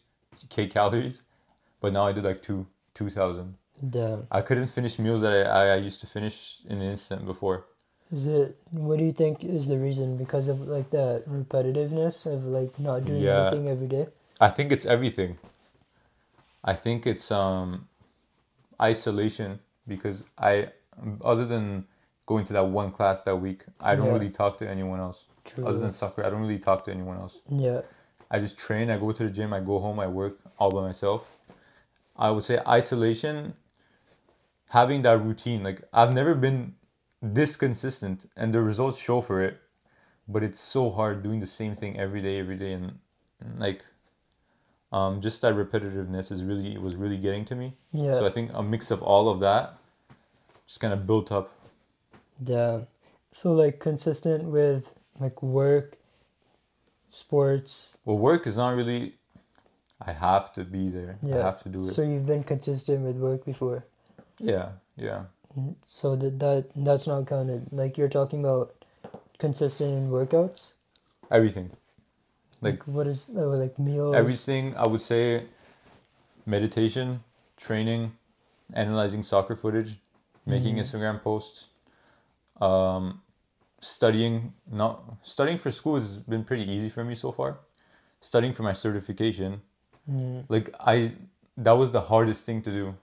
K 0.49 0.67
calories, 0.67 1.23
but 1.79 1.93
now 1.93 2.07
I 2.07 2.11
do 2.11 2.21
like 2.21 2.41
2 2.41 2.67
2000. 2.93 3.55
Damn. 3.89 4.27
I 4.31 4.41
couldn't 4.41 4.67
finish 4.67 4.99
meals 4.99 5.21
that 5.21 5.47
I, 5.47 5.73
I, 5.73 5.75
used 5.75 5.99
to 6.01 6.07
finish 6.07 6.59
in 6.69 6.81
an 6.81 6.89
instant 6.91 7.25
before. 7.25 7.65
Is 8.11 8.25
it 8.27 8.57
what 8.71 8.97
do 8.99 9.03
you 9.03 9.11
think 9.11 9.43
is 9.43 9.67
the 9.67 9.77
reason? 9.77 10.15
Because 10.17 10.47
of 10.47 10.61
like 10.61 10.89
that 10.91 11.27
repetitiveness 11.27 12.25
of 12.31 12.45
like 12.45 12.77
not 12.79 13.05
doing 13.05 13.21
Yeah. 13.21 13.47
anything 13.47 13.67
every 13.67 13.87
day? 13.87 14.07
I 14.39 14.49
think 14.49 14.71
it's 14.71 14.85
everything. 14.85 15.37
I 16.63 16.73
think 16.73 17.05
it's 17.05 17.31
um 17.31 17.87
isolation 18.81 19.59
because 19.87 20.23
I 20.37 20.69
other 21.21 21.45
than 21.45 21.85
going 22.25 22.45
to 22.45 22.53
that 22.53 22.67
one 22.67 22.91
class 22.91 23.21
that 23.23 23.35
week, 23.35 23.65
I 23.79 23.95
don't 23.95 24.07
Yeah. 24.07 24.13
really 24.13 24.29
talk 24.29 24.57
to 24.59 24.69
anyone 24.69 24.99
else. 24.99 25.25
True. 25.43 25.65
Other 25.65 25.79
than 25.79 25.91
soccer, 25.91 26.25
I 26.25 26.29
don't 26.29 26.41
really 26.41 26.59
talk 26.59 26.85
to 26.85 26.91
anyone 26.91 27.17
else. 27.17 27.39
Yeah. 27.49 27.81
I 28.31 28.39
just 28.39 28.57
train, 28.57 28.89
I 28.89 28.97
go 28.97 29.11
to 29.11 29.23
the 29.23 29.29
gym, 29.29 29.53
I 29.53 29.59
go 29.59 29.79
home, 29.79 29.99
I 29.99 30.07
work 30.07 30.39
all 30.57 30.71
by 30.71 30.81
myself. 30.81 31.37
I 32.17 32.31
would 32.31 32.43
say 32.43 32.59
isolation 32.67 33.53
having 34.69 35.01
that 35.03 35.23
routine. 35.23 35.63
Like 35.63 35.83
I've 35.93 36.13
never 36.13 36.35
been 36.35 36.75
this 37.21 37.55
consistent 37.55 38.29
and 38.35 38.53
the 38.53 38.61
results 38.61 38.97
show 38.97 39.21
for 39.21 39.41
it, 39.41 39.59
but 40.27 40.43
it's 40.43 40.59
so 40.59 40.91
hard 40.91 41.23
doing 41.23 41.39
the 41.39 41.47
same 41.47 41.75
thing 41.75 41.99
every 41.99 42.21
day, 42.21 42.39
every 42.39 42.57
day 42.57 42.73
and 42.73 42.99
like 43.57 43.83
um 44.91 45.21
just 45.21 45.41
that 45.41 45.53
repetitiveness 45.53 46.31
is 46.31 46.43
really 46.43 46.73
it 46.73 46.81
was 46.81 46.95
really 46.95 47.17
getting 47.17 47.45
to 47.45 47.55
me. 47.55 47.73
Yeah. 47.91 48.19
So 48.19 48.25
I 48.25 48.31
think 48.31 48.51
a 48.53 48.63
mix 48.63 48.91
of 48.91 49.01
all 49.01 49.29
of 49.29 49.39
that 49.41 49.77
just 50.67 50.79
kind 50.79 50.93
of 50.93 51.05
built 51.05 51.31
up. 51.31 51.51
Damn. 52.43 52.87
So 53.31 53.53
like 53.53 53.79
consistent 53.79 54.45
with 54.45 54.93
like 55.19 55.41
work, 55.41 55.97
sports. 57.09 57.97
Well, 58.05 58.17
work 58.17 58.47
is 58.47 58.57
not 58.57 58.75
really. 58.75 59.15
I 60.01 60.11
have 60.11 60.53
to 60.53 60.63
be 60.65 60.89
there. 60.89 61.17
Yeah. 61.21 61.37
I 61.37 61.39
have 61.39 61.63
to 61.63 61.69
do 61.69 61.79
it. 61.79 61.93
So 61.93 62.01
you've 62.01 62.25
been 62.25 62.43
consistent 62.43 63.01
with 63.01 63.15
work 63.15 63.45
before. 63.45 63.85
Yeah, 64.39 64.69
yeah. 64.97 65.23
So 65.85 66.15
that 66.15 66.39
that 66.39 66.65
that's 66.75 67.07
not 67.07 67.27
counted. 67.27 67.67
Like 67.71 67.97
you're 67.97 68.09
talking 68.09 68.39
about 68.41 68.73
consistent 69.39 69.91
in 69.91 70.09
workouts. 70.09 70.73
Everything. 71.31 71.71
Like 72.61 72.83
what 72.87 73.07
is 73.07 73.29
uh, 73.35 73.47
like 73.47 73.77
meals? 73.79 74.15
everything. 74.15 74.75
I 74.75 74.87
would 74.87 75.01
say. 75.01 75.45
Meditation, 76.45 77.23
training, 77.57 78.11
analyzing 78.73 79.23
soccer 79.23 79.55
footage, 79.55 79.97
making 80.45 80.75
Mhm. 80.75 80.81
Instagram 80.81 81.21
posts, 81.23 81.69
um, 82.61 83.21
studying. 83.81 84.53
Not 84.71 85.03
studying 85.23 85.57
for 85.57 85.71
school 85.71 85.95
has 85.95 86.17
been 86.19 86.43
pretty 86.43 86.69
easy 86.71 86.89
for 86.89 87.03
me 87.03 87.15
so 87.15 87.31
far. 87.31 87.59
Studying 88.21 88.53
for 88.53 88.63
my 88.63 88.73
certification, 88.73 89.61
Mm, 90.09 90.45
like 90.49 90.69
I 90.79 91.13
that 91.57 91.73
was 91.73 91.91
the 91.91 92.01
hardest 92.01 92.45
thing 92.45 92.61
to 92.63 92.71
do. 92.71 92.95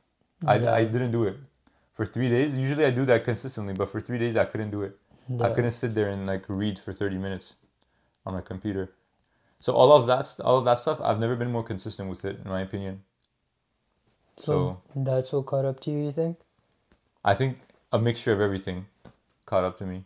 I, 0.46 0.56
Yeah. 0.56 0.74
I 0.74 0.84
didn't 0.84 1.12
do 1.12 1.24
it 1.24 1.36
for 1.94 2.04
three 2.06 2.28
days. 2.28 2.56
Usually 2.56 2.84
I 2.84 2.90
do 2.90 3.04
that 3.06 3.24
consistently, 3.24 3.74
but 3.74 3.88
for 3.90 4.00
three 4.00 4.18
days 4.18 4.36
I 4.36 4.44
couldn't 4.44 4.70
do 4.70 4.82
it. 4.82 4.96
I 5.40 5.50
couldn't 5.54 5.72
sit 5.72 5.94
there 5.94 6.08
and 6.08 6.26
like 6.26 6.44
read 6.48 6.78
for 6.78 6.92
thirty 6.92 7.16
minutes 7.16 7.54
on 8.26 8.34
my 8.34 8.40
computer. 8.40 8.90
So 9.60 9.72
all 9.74 9.92
of 9.92 10.06
that, 10.08 10.34
all 10.44 10.58
of 10.58 10.64
that 10.64 10.78
stuff, 10.80 11.00
I've 11.00 11.20
never 11.20 11.36
been 11.36 11.52
more 11.52 11.62
consistent 11.62 12.10
with 12.10 12.24
it, 12.24 12.40
in 12.44 12.50
my 12.50 12.60
opinion. 12.62 13.02
So 14.36 14.80
that's 14.96 15.32
what 15.32 15.46
caught 15.46 15.64
up 15.64 15.78
to 15.80 15.90
you, 15.90 15.98
you 16.06 16.12
think? 16.12 16.38
I 17.24 17.34
think 17.34 17.58
a 17.92 17.98
mixture 17.98 18.32
of 18.32 18.40
everything 18.40 18.86
caught 19.46 19.62
up 19.64 19.78
to 19.78 19.84
me. 19.86 20.04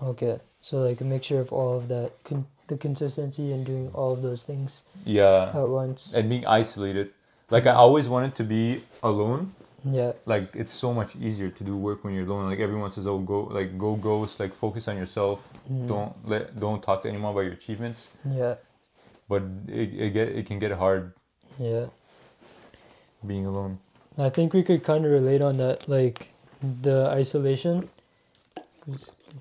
Okay. 0.00 0.38
So 0.60 0.78
like 0.78 1.00
a 1.00 1.04
mixture 1.04 1.40
of 1.40 1.52
all 1.52 1.76
of 1.76 1.88
that, 1.88 2.12
con- 2.22 2.46
the 2.68 2.76
consistency 2.76 3.52
and 3.52 3.64
doing 3.66 3.90
all 3.94 4.12
of 4.12 4.22
those 4.22 4.44
things 4.44 4.82
Yeah, 5.04 5.50
at 5.54 5.68
once. 5.68 6.14
and 6.14 6.28
being 6.28 6.46
isolated. 6.46 7.12
Like 7.50 7.66
I 7.66 7.72
always 7.74 8.08
wanted 8.08 8.34
to 8.36 8.44
be 8.44 8.82
alone. 9.02 9.54
Yeah. 9.84 10.12
Like 10.24 10.50
it's 10.54 10.72
so 10.72 10.92
much 10.92 11.14
easier 11.16 11.48
to 11.48 11.64
do 11.64 11.76
work 11.76 12.02
when 12.02 12.12
you're 12.14 12.26
alone. 12.26 12.50
Like 12.50 12.58
everyone 12.58 12.90
says, 12.90 13.06
"Oh, 13.06 13.18
go 13.18 13.42
like 13.44 13.78
go 13.78 13.94
ghost, 13.94 14.40
like 14.40 14.52
focus 14.54 14.88
on 14.88 14.96
yourself. 14.96 15.46
Mm. 15.70 15.86
Don't 15.86 16.28
let 16.28 16.58
don't 16.58 16.82
talk 16.82 17.02
to 17.02 17.08
anyone 17.08 17.30
about 17.32 17.42
your 17.42 17.52
achievements." 17.52 18.08
Yeah. 18.28 18.56
But 19.28 19.42
it, 19.68 19.94
it 19.94 20.10
get 20.10 20.28
it 20.28 20.46
can 20.46 20.58
get 20.58 20.72
hard 20.72 21.12
Yeah. 21.58 21.86
being 23.24 23.46
alone. 23.46 23.78
I 24.18 24.28
think 24.30 24.52
we 24.52 24.62
could 24.62 24.82
kind 24.82 25.04
of 25.04 25.12
relate 25.12 25.42
on 25.42 25.56
that, 25.58 25.88
like 25.88 26.30
the 26.82 27.06
isolation. 27.10 27.88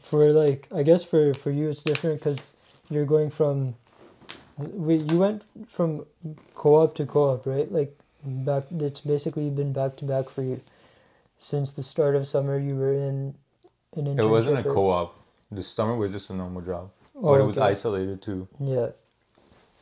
For 0.01 0.25
like, 0.25 0.67
I 0.73 0.83
guess 0.83 1.03
for 1.03 1.33
for 1.33 1.49
you 1.49 1.69
it's 1.69 1.81
different 1.81 2.19
because 2.19 2.53
you're 2.89 3.05
going 3.05 3.29
from. 3.31 3.75
We 4.57 4.95
you 4.95 5.17
went 5.19 5.43
from 5.67 6.05
co-op 6.55 6.95
to 6.95 7.05
co-op, 7.05 7.45
right? 7.45 7.69
Like 7.71 7.97
back. 8.23 8.63
It's 8.71 9.01
basically 9.01 9.49
been 9.49 9.73
back 9.73 9.97
to 9.97 10.05
back 10.05 10.29
for 10.29 10.41
you 10.43 10.61
since 11.39 11.73
the 11.73 11.83
start 11.83 12.15
of 12.15 12.27
summer. 12.27 12.57
You 12.57 12.75
were 12.75 12.93
in 12.93 13.35
an 13.95 14.05
internship. 14.05 14.19
It 14.19 14.27
wasn't 14.27 14.59
a 14.59 14.63
co-op. 14.63 15.19
The 15.51 15.61
summer 15.63 15.95
was 15.95 16.11
just 16.13 16.29
a 16.29 16.33
normal 16.33 16.61
job, 16.61 16.89
Oh, 17.15 17.21
but 17.33 17.41
it 17.41 17.43
was 17.43 17.57
okay. 17.57 17.67
isolated 17.67 18.21
too. 18.21 18.47
Yeah. 18.59 18.89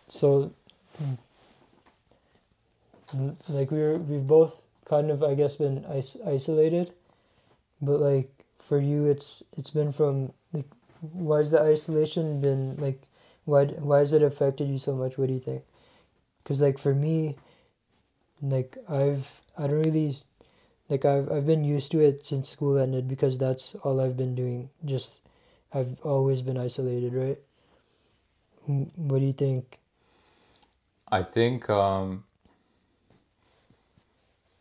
So, 0.09 0.51
mm, 3.15 3.35
like 3.49 3.71
we 3.71 3.79
were, 3.79 3.97
we've 3.97 4.25
both 4.27 4.63
kind 4.85 5.09
of, 5.11 5.23
I 5.23 5.33
guess, 5.35 5.55
been 5.55 5.85
is- 5.85 6.17
isolated, 6.25 6.93
but 7.81 7.99
like 7.99 8.29
for 8.59 8.79
you, 8.79 9.05
it's 9.05 9.43
it's 9.57 9.69
been 9.69 9.91
from 9.91 10.33
like, 10.51 10.65
why 11.01 11.37
has 11.37 11.51
the 11.51 11.61
isolation 11.61 12.41
been 12.41 12.75
like, 12.77 13.01
why 13.45 13.65
why 13.65 13.99
has 13.99 14.13
it 14.13 14.21
affected 14.23 14.67
you 14.69 14.79
so 14.79 14.95
much? 14.95 15.17
What 15.17 15.27
do 15.27 15.33
you 15.33 15.39
think? 15.39 15.63
Because 16.43 16.61
like 16.61 16.77
for 16.77 16.93
me, 16.93 17.37
like 18.41 18.77
I've 18.89 19.41
I 19.57 19.67
don't 19.67 19.81
really, 19.83 20.15
like 20.89 21.05
I've 21.05 21.31
I've 21.31 21.45
been 21.47 21.63
used 21.63 21.91
to 21.91 21.99
it 21.99 22.25
since 22.25 22.49
school 22.49 22.77
ended 22.77 23.07
because 23.07 23.37
that's 23.37 23.75
all 23.75 23.99
I've 24.01 24.17
been 24.17 24.35
doing. 24.35 24.69
Just 24.85 25.21
I've 25.73 25.99
always 26.01 26.41
been 26.41 26.57
isolated, 26.57 27.13
right? 27.13 27.39
Mm, 28.67 28.91
What 28.97 29.19
do 29.19 29.25
you 29.25 29.33
think? 29.33 29.79
I 31.11 31.23
think 31.23 31.69
um, 31.69 32.25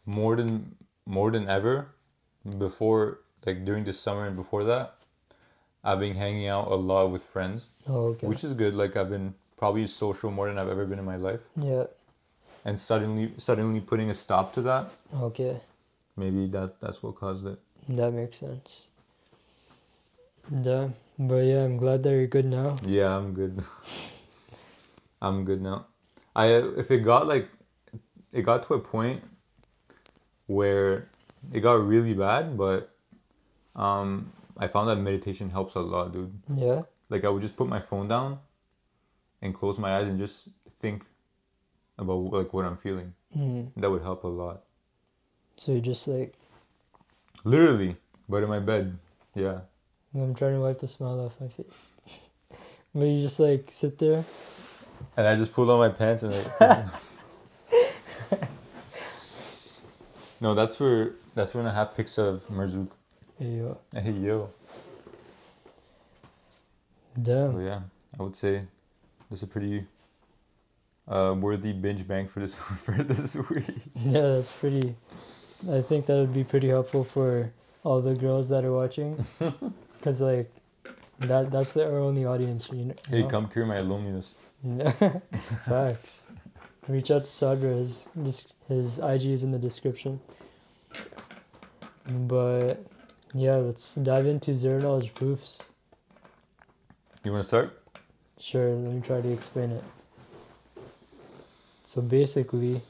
more 0.07 0.37
than 0.37 0.77
more 1.07 1.31
than 1.31 1.49
ever 1.49 1.95
before 2.59 3.21
like 3.47 3.65
during 3.65 3.85
the 3.85 3.93
summer 3.93 4.27
and 4.27 4.37
before 4.37 4.65
that 4.65 4.97
I've 5.85 5.99
been 6.01 6.15
hanging 6.15 6.47
out 6.47 6.69
a 6.69 6.75
lot 6.77 7.11
with 7.11 7.25
friends 7.25 7.67
Oh, 7.89 8.07
okay. 8.15 8.27
which 8.27 8.45
is 8.45 8.53
good 8.55 8.75
like 8.75 8.97
I've 8.97 9.11
been 9.11 9.35
probably 9.57 9.87
social 9.87 10.31
more 10.31 10.47
than 10.49 10.59
I've 10.59 10.69
ever 10.69 10.85
been 10.87 10.99
in 10.99 11.05
my 11.05 11.17
life 11.17 11.41
yeah. 11.57 11.85
and 12.65 12.79
suddenly 12.79 13.33
suddenly 13.39 13.81
putting 13.81 14.11
a 14.11 14.15
stop 14.15 14.55
to 14.55 14.63
that 14.63 14.91
Okay. 15.29 15.61
maybe 16.17 16.47
that 16.49 16.81
that's 16.81 17.03
what 17.03 17.17
caused 17.17 17.47
it 17.47 17.59
That 17.89 18.13
makes 18.13 18.39
sense. 18.39 18.89
Yeah. 20.51 20.89
But 21.19 21.45
yeah, 21.45 21.65
I'm 21.65 21.77
glad 21.77 22.03
that 22.05 22.11
you're 22.11 22.27
good 22.27 22.47
now. 22.47 22.77
yeah 22.87 23.17
I'm 23.17 23.33
good 23.35 23.63
I'm 25.23 25.45
good 25.45 25.61
now 25.63 25.87
I 26.35 26.47
if 26.83 26.91
it 26.91 26.99
got 27.01 27.27
like 27.27 27.49
it 28.33 28.43
got 28.43 28.67
to 28.67 28.75
a 28.75 28.79
point 28.81 29.23
where 30.47 31.09
it 31.53 31.61
got 31.61 31.75
really 31.87 32.15
bad 32.15 32.57
but 32.57 32.91
um 33.77 34.33
I 34.59 34.67
found 34.69 34.89
that 34.89 34.97
meditation 34.97 35.51
helps 35.51 35.75
a 35.75 35.81
lot 35.81 36.13
dude 36.13 36.33
Yeah. 36.55 36.83
like 37.09 37.25
I 37.25 37.29
would 37.31 37.43
just 37.43 37.57
put 37.57 37.69
my 37.69 37.81
phone 37.81 38.09
down 38.09 38.39
and 39.41 39.55
close 39.55 39.79
my 39.79 39.97
eyes 39.97 40.07
and 40.09 40.19
just 40.19 40.49
think 40.77 41.05
about 41.99 42.33
like 42.33 42.53
what 42.53 42.65
I'm 42.65 42.77
feeling 42.77 43.15
Mm. 43.37 43.71
that 43.77 43.91
would 43.91 44.03
help 44.03 44.25
a 44.25 44.29
lot 44.29 44.63
So 45.57 45.73
you 45.73 45.81
just 45.81 46.07
like, 46.07 46.35
literally 47.45 47.97
but 48.29 48.43
in 48.43 48.49
my 48.49 48.59
bed 48.59 48.99
yeah 49.35 49.61
I'm 50.15 50.35
trying 50.35 50.53
to 50.55 50.61
wipe 50.61 50.79
the 50.81 50.87
smile 50.89 51.19
off 51.21 51.41
my 51.41 51.49
face. 51.49 51.93
but 52.95 53.05
you 53.05 53.23
just 53.23 53.41
like 53.41 53.69
sit 53.71 53.97
there. 53.99 54.25
and 55.17 55.27
I 55.27 55.35
just 55.37 55.53
pulled 55.55 55.71
on 55.71 55.79
my 55.79 55.89
pants 55.89 56.23
and 56.23 56.35
I, 56.61 56.85
no 60.41 60.55
that's 60.55 60.79
where 60.79 61.13
that's 61.35 61.55
when 61.55 61.67
I 61.67 61.73
have 61.75 61.95
pics 61.97 62.19
of 62.19 62.47
Marzooq 62.49 62.89
There 63.43 63.51
you 63.51 63.63
go. 63.93 64.01
hey 64.01 64.13
yo 64.13 64.51
So 67.17 67.23
Damn. 67.23 67.67
yeah, 67.67 67.81
I 68.19 68.23
would 68.23 68.37
say 68.37 68.63
this 69.29 69.41
is 69.41 69.43
a 69.43 69.47
pretty 69.49 69.85
uh, 71.09 71.35
worthy 71.37 71.73
binge 71.73 72.07
bank 72.07 72.31
for 72.31 72.39
this 72.39 72.55
for 72.85 72.93
this 73.03 73.35
week. 73.51 73.67
Yeah, 73.97 74.21
that's 74.39 74.53
pretty. 74.53 74.95
I 75.69 75.81
think 75.81 76.07
that 76.07 76.19
would 76.19 76.33
be 76.33 76.45
pretty 76.45 76.69
helpful 76.69 77.03
for 77.03 77.51
all 77.83 78.01
the 78.01 78.15
girls 78.15 78.49
that 78.51 78.65
are 78.65 78.73
watching. 78.73 79.25
Because, 79.99 80.21
like, 80.21 80.51
that 81.21 81.51
that's 81.53 81.75
the, 81.75 81.85
our 81.87 81.99
only 82.01 82.25
audience, 82.25 82.69
you 82.73 82.87
know? 82.87 82.95
Hey, 83.09 83.23
come 83.23 83.47
cure 83.49 83.65
my 83.67 83.79
loneliness. 83.79 84.35
Facts. 85.65 86.23
Reach 86.89 87.13
out 87.13 87.23
to 87.23 87.31
Sadra. 87.31 87.79
His, 87.79 88.09
his 88.67 88.99
IG 88.99 89.27
is 89.27 89.45
in 89.45 89.53
the 89.53 89.61
description. 89.61 90.19
But 92.27 92.85
yeah, 93.35 93.57
let's 93.57 93.95
dive 93.95 94.27
into 94.27 94.57
zero 94.57 94.79
knowledge 94.79 95.15
proofs. 95.15 95.71
You 97.25 97.33
want 97.33 97.45
to 97.45 97.49
start? 97.49 97.83
Sure, 98.39 98.75
let 98.75 98.93
me 98.93 99.01
try 99.01 99.21
to 99.21 99.33
explain 99.33 99.71
it. 99.71 99.85
So 101.85 102.03
basically, 102.03 102.81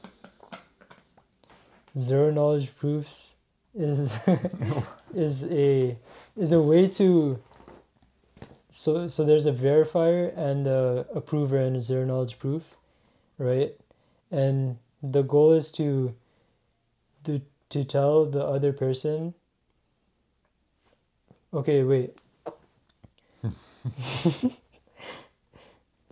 zero 1.98 2.30
knowledge 2.30 2.74
proofs 2.76 3.36
is 3.74 4.18
is 5.14 5.44
a 5.44 5.96
is 6.36 6.52
a 6.52 6.60
way 6.60 6.88
to 6.88 7.38
so 8.70 9.08
so 9.08 9.24
there's 9.24 9.46
a 9.46 9.52
verifier 9.52 10.36
and 10.36 10.66
a 10.66 11.06
approver 11.14 11.58
in 11.58 11.76
a 11.76 11.82
zero 11.82 12.04
knowledge 12.04 12.38
proof, 12.38 12.76
right? 13.38 13.74
And 14.30 14.78
the 15.02 15.22
goal 15.22 15.52
is 15.52 15.70
to 15.72 16.14
to 17.24 17.42
to 17.68 17.84
tell 17.84 18.24
the 18.24 18.44
other 18.44 18.72
person 18.72 19.34
okay 21.52 21.82
wait 21.82 22.16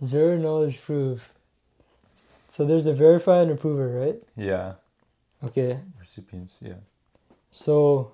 zero 0.03 0.37
knowledge 0.37 0.81
proof 0.81 1.33
so 2.49 2.65
there's 2.65 2.85
a 2.85 2.93
verifier 2.93 3.43
and 3.43 3.51
approver 3.51 3.87
right 3.87 4.21
Yeah, 4.35 4.73
okay 5.43 5.79
recipients. 5.99 6.55
Yeah, 6.61 6.81
so 7.51 8.11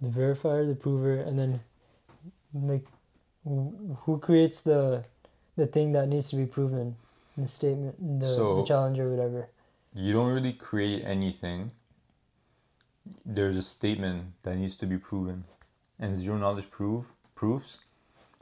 the 0.00 0.08
verifier, 0.08 0.66
the 0.68 0.74
prover, 0.74 1.14
and 1.16 1.38
then 1.38 1.60
like 2.54 2.86
who 3.44 4.18
creates 4.20 4.60
the 4.60 5.04
the 5.56 5.66
thing 5.66 5.92
that 5.92 6.08
needs 6.08 6.28
to 6.30 6.36
be 6.36 6.46
proven, 6.46 6.96
the 7.36 7.48
statement, 7.48 7.96
the 8.20 8.54
the 8.56 8.64
challenge 8.64 8.98
or 8.98 9.08
whatever. 9.10 9.48
you 9.94 10.12
don't 10.12 10.32
really 10.32 10.52
create 10.52 11.02
anything. 11.04 11.70
There's 13.24 13.56
a 13.56 13.62
statement 13.62 14.32
that 14.42 14.56
needs 14.56 14.76
to 14.76 14.86
be 14.86 14.98
proven, 14.98 15.44
and 15.98 16.16
zero 16.16 16.38
knowledge 16.38 16.70
proof 16.70 17.06
proofs 17.34 17.78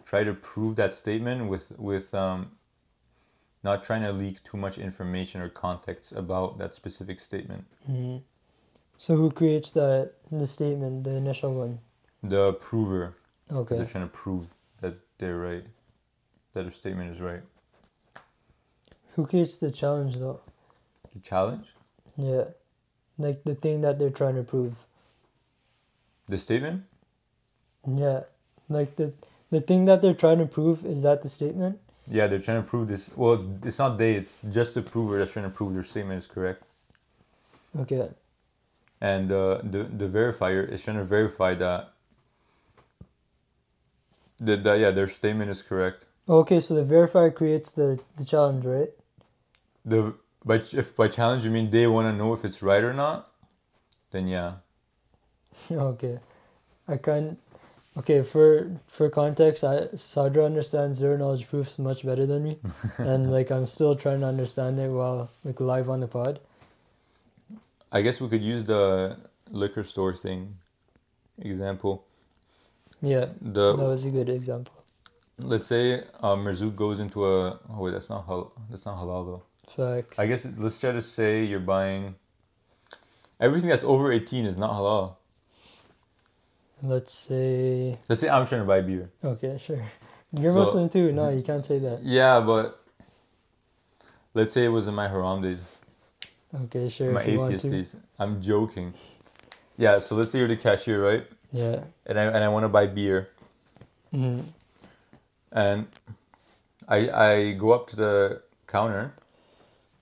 try 0.05 0.25
to 0.25 0.35
prove 0.35 0.77
that 0.77 0.93
statement 0.93 1.49
with 1.49 1.73
with 1.79 2.15
um, 2.15 2.53
not 3.63 3.85
trying 3.85 4.03
to 4.03 4.13
leak 4.13 4.43
too 4.45 4.57
much 4.57 4.79
information 4.79 5.41
or 5.41 5.49
context 5.49 6.13
about 6.13 6.59
that 6.59 6.75
specific 6.75 7.21
statement. 7.21 7.65
hmm 7.87 8.19
So 8.99 9.17
who 9.17 9.31
creates 9.31 9.71
that 9.73 10.13
the 10.31 10.47
statement, 10.47 11.05
the 11.05 11.17
initial 11.17 11.55
one? 11.55 11.79
The 12.23 12.53
prover 12.55 13.15
Okay. 13.53 13.77
They're 13.77 13.87
trying 13.87 14.05
to 14.05 14.11
prove 14.11 14.47
that 14.81 14.95
they're 15.19 15.39
right, 15.39 15.65
that 16.55 16.63
their 16.63 16.73
statement 16.73 17.11
is 17.11 17.21
right. 17.21 17.43
Who 19.15 19.27
creates 19.27 19.57
the 19.57 19.71
challenge 19.71 20.17
though? 20.17 20.41
The 21.13 21.21
challenge, 21.21 21.75
Yeah, 22.17 22.45
like 23.21 23.45
the 23.45 23.57
thing 23.57 23.83
that 23.83 24.01
they're 24.01 24.11
trying 24.11 24.37
to 24.37 24.45
prove. 24.45 24.77
the 26.29 26.39
statement. 26.39 26.85
Yeah, 27.89 28.23
like 28.69 28.97
the 28.97 29.13
the 29.51 29.61
thing 29.63 29.87
that 29.87 30.03
they're 30.03 30.15
trying 30.15 30.39
to 30.39 30.47
prove 30.47 30.85
is 30.87 31.03
that 31.03 31.23
the 31.23 31.31
statement. 31.31 31.81
Yeah, 32.11 32.27
they're 32.29 32.41
trying 32.41 32.63
to 32.63 32.69
prove 32.69 32.89
this. 32.89 33.11
Well, 33.17 33.47
it's 33.65 33.79
not 33.79 33.99
they. 33.99 34.15
It's 34.15 34.37
just 34.51 34.75
the 34.75 34.83
prover 34.83 35.19
that's 35.19 35.33
trying 35.33 35.47
to 35.47 35.51
prove 35.51 35.75
their 35.75 35.85
statement 35.85 36.19
is 36.19 36.27
correct. 36.29 36.65
Okay. 37.79 38.09
and 39.01 39.33
uh, 39.33 39.61
the 39.65 39.85
the 39.85 40.09
verifier 40.09 40.69
is 40.69 40.83
trying 40.85 40.99
to 40.99 41.05
verify 41.05 41.55
that 41.55 41.93
that, 44.41 44.65
that 44.65 44.79
yeah 44.81 44.91
their 44.93 45.09
statement 45.09 45.51
is 45.51 45.63
correct. 45.63 46.07
Okay, 46.29 46.61
so 46.61 46.75
the 46.75 46.85
verifier 46.85 47.35
creates 47.35 47.71
the, 47.71 48.01
the 48.17 48.25
challenge, 48.25 48.65
right? 48.65 48.91
The 49.85 50.15
by 50.45 50.57
if 50.73 50.97
by 50.97 51.09
challenge 51.09 51.45
you 51.45 51.51
mean 51.51 51.71
they 51.71 51.87
want 51.87 52.07
to 52.09 52.13
know 52.17 52.33
if 52.33 52.45
it's 52.45 52.63
right 52.63 52.83
or 52.83 52.93
not, 52.95 53.31
then 54.11 54.27
yeah. 54.29 54.55
okay. 55.71 56.19
I 56.89 56.97
can 56.97 57.37
okay, 57.97 58.23
for 58.23 58.71
for 58.89 59.09
context, 59.11 59.65
I 59.65 59.89
Sadra 59.95 60.45
understands 60.47 60.99
zero 60.99 61.17
knowledge 61.17 61.49
proofs 61.49 61.79
much 61.79 62.05
better 62.05 62.27
than 62.27 62.43
me. 62.45 62.59
and 62.99 63.31
like 63.33 63.51
I'm 63.51 63.67
still 63.67 63.95
trying 63.97 64.21
to 64.21 64.27
understand 64.27 64.79
it 64.81 64.89
while 64.89 65.31
like 65.45 65.61
live 65.61 65.89
on 65.91 66.01
the 66.01 66.09
pod. 66.09 66.41
I 67.93 68.03
guess 68.03 68.21
we 68.21 68.29
could 68.29 68.43
use 68.43 68.65
the 68.65 69.17
liquor 69.51 69.85
store 69.85 70.15
thing 70.15 70.57
example. 71.39 72.05
Yeah. 73.03 73.27
The 73.41 73.77
That 73.77 73.85
was 73.85 74.05
a 74.05 74.11
good 74.11 74.29
example. 74.29 74.75
let's 75.39 75.67
say 75.67 76.05
uh, 76.23 76.37
Marzooq 76.37 76.77
goes 76.77 77.01
into 77.01 77.27
a 77.27 77.59
oh 77.71 77.81
wait 77.81 77.93
that's 77.93 78.09
not 78.11 78.27
hal- 78.27 78.53
that's 78.71 78.85
not 78.87 78.97
halal 78.99 79.25
though. 79.27 79.43
Facts. 79.77 80.19
I 80.19 80.27
guess 80.27 80.47
let's 80.59 80.81
try 80.81 80.93
to 80.93 81.03
say 81.03 81.45
you're 81.45 81.61
buying 81.61 82.15
everything 83.39 83.69
that's 83.69 83.85
over 83.85 84.11
18 84.13 84.45
is 84.47 84.59
not 84.59 84.73
halal. 84.73 85.17
Let's 86.83 87.13
say 87.13 87.99
Let's 88.09 88.21
say 88.21 88.29
I'm 88.29 88.47
trying 88.47 88.63
to 88.63 88.67
buy 88.67 88.81
beer. 88.81 89.11
okay, 89.23 89.59
sure. 89.59 89.83
You're 90.33 90.53
So- 90.53 90.59
Muslim 90.61 90.89
too. 90.89 91.13
No, 91.13 91.29
you 91.31 91.43
can't 91.43 91.65
say 91.65 91.79
that. 91.81 92.03
Yeah, 92.03 92.41
but 92.41 92.83
let's 94.35 94.53
say 94.53 94.65
it 94.65 94.69
was 94.69 94.87
in 94.87 94.95
my 94.95 95.09
haram 95.09 95.43
days, 95.43 95.61
Okay, 96.65 96.89
sure. 96.89 97.13
my 97.13 97.23
if 97.23 97.29
you 97.29 97.39
want 97.39 97.55
atheist 97.55 97.71
days. 97.71 97.97
I'm 98.19 98.41
joking. 98.41 98.95
Yeah, 99.77 99.99
so 99.99 100.15
let's 100.17 100.33
say 100.33 100.39
you're 100.39 100.49
the 100.49 100.57
cashier, 100.57 101.03
right? 101.03 101.27
Yeah. 101.53 101.85
And 102.07 102.19
I 102.19 102.25
and 102.25 102.45
I 102.45 102.49
want 102.49 102.65
to 102.65 102.69
buy 102.69 102.87
beer, 102.87 103.29
hmm 104.11 104.41
and 105.53 105.89
I 106.89 107.11
I 107.11 107.53
go 107.53 107.73
up 107.73 107.89
to 107.91 107.97
the 107.97 108.43
counter 108.69 109.13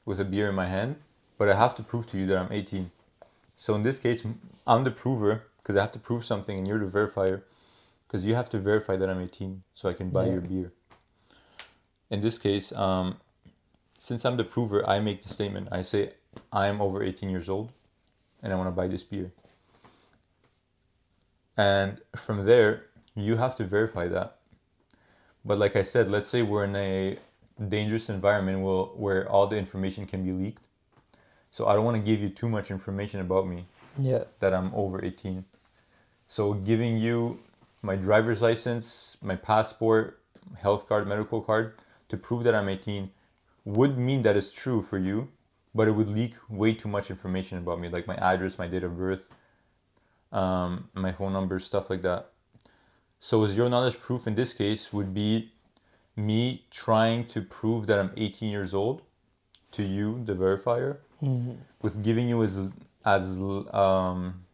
with 0.09 0.19
a 0.19 0.25
beer 0.25 0.49
in 0.49 0.55
my 0.55 0.65
hand, 0.65 0.97
but 1.37 1.51
I 1.51 1.55
have 1.55 1.75
to 1.77 1.83
prove 1.83 2.07
to 2.07 2.19
you 2.19 2.27
that 2.29 2.39
I'm 2.39 2.51
18. 2.51 2.91
So 3.57 3.75
in 3.75 3.83
this 3.83 3.99
case, 3.99 4.25
I'm 4.67 4.85
the 4.85 4.91
prover 4.91 5.45
because 5.59 5.77
I 5.77 5.83
have 5.83 5.93
to 5.93 5.99
prove 5.99 6.25
something, 6.25 6.57
and 6.57 6.67
you're 6.67 6.79
the 6.79 6.87
verifier 6.87 7.43
because 8.07 8.25
you 8.25 8.35
have 8.35 8.49
to 8.51 8.59
verify 8.59 8.97
that 8.97 9.11
I'm 9.11 9.21
18 9.21 9.63
so 9.75 9.87
I 9.87 9.93
can 9.93 10.09
buy 10.09 10.25
Yeah. 10.25 10.33
your 10.33 10.41
beer. 10.41 10.73
In 12.09 12.23
this 12.23 12.39
case, 12.39 12.73
um, 12.73 13.19
since 13.99 14.25
I'm 14.25 14.39
the 14.39 14.45
prover, 14.45 14.83
I 14.89 14.99
make 14.99 15.21
the 15.23 15.29
statement. 15.29 15.69
I 15.71 15.83
say 15.83 16.13
I'm 16.51 16.81
over 16.81 17.03
18 17.03 17.29
years 17.29 17.51
old, 17.51 17.73
and 18.43 18.51
I 18.51 18.57
want 18.57 18.69
to 18.69 18.77
buy 18.81 18.89
this 18.89 19.05
beer. 19.05 19.31
And 21.55 22.01
from 22.17 22.47
there, 22.47 22.87
you 23.15 23.37
have 23.37 23.55
to 23.57 23.65
verify 23.65 24.09
that. 24.09 24.39
But 25.45 25.59
like 25.59 25.77
I 25.77 25.83
said, 25.83 26.09
let's 26.09 26.29
say 26.29 26.41
we're 26.41 26.65
in 26.65 26.77
a 26.77 27.19
dangerous 27.69 28.09
environment 28.09 28.61
where, 28.61 28.85
where 28.85 29.29
all 29.29 29.47
the 29.47 29.57
information 29.57 30.07
can 30.07 30.25
be 30.25 30.33
leaked. 30.33 30.63
So 31.51 31.67
I 31.67 31.75
don't 31.75 31.85
want 31.85 31.97
to 31.97 32.03
give 32.03 32.21
you 32.21 32.29
too 32.29 32.49
much 32.49 32.71
information 32.71 33.21
about 33.21 33.47
me 33.49 33.67
Yeah. 33.99 34.25
that 34.41 34.55
I'm 34.55 34.73
over 34.75 35.05
18. 35.05 35.45
So 36.27 36.55
giving 36.55 36.99
you 36.99 37.41
my 37.83 37.97
driver's 37.97 38.43
license, 38.43 39.17
my 39.23 39.35
passport, 39.35 40.21
health 40.57 40.89
card, 40.89 41.09
medical 41.09 41.41
card 41.41 41.75
to 42.09 42.17
prove 42.17 42.45
that 42.45 42.55
I'm 42.55 42.69
18 42.69 43.11
would 43.65 43.99
mean 43.99 44.23
that 44.23 44.37
it's 44.37 44.53
true 44.53 44.83
for 44.83 44.99
you, 44.99 45.29
but 45.75 45.89
it 45.89 45.93
would 45.93 46.09
leak 46.09 46.35
way 46.49 46.75
too 46.75 46.89
much 46.89 47.11
information 47.11 47.59
about 47.59 47.81
me, 47.81 47.89
like 47.89 48.07
my 48.07 48.17
address, 48.17 48.59
my 48.59 48.67
date 48.67 48.85
of 48.85 48.97
birth, 48.97 49.29
um, 50.33 50.89
my 50.95 51.13
phone 51.13 51.33
number, 51.33 51.59
stuff 51.59 51.91
like 51.91 52.03
that. 52.03 52.31
So 53.19 53.47
zero 53.47 53.69
knowledge 53.69 53.99
proof 53.99 54.27
in 54.27 54.35
this 54.35 54.53
case 54.53 54.93
would 54.93 55.13
be 55.13 55.53
me 56.19 56.67
trying 56.71 57.27
to 57.29 57.43
prove 57.43 57.87
that 57.87 57.99
I'm 57.99 58.13
18 58.17 58.51
years 58.51 58.75
old 58.75 59.03
to 59.73 59.83
you, 59.83 60.23
the 60.25 60.35
verifier, 60.35 60.99
hmm 61.21 61.53
with 61.83 62.03
giving 62.03 62.29
you 62.29 62.43
as 62.43 62.71
as 63.05 63.39
um 63.73 64.45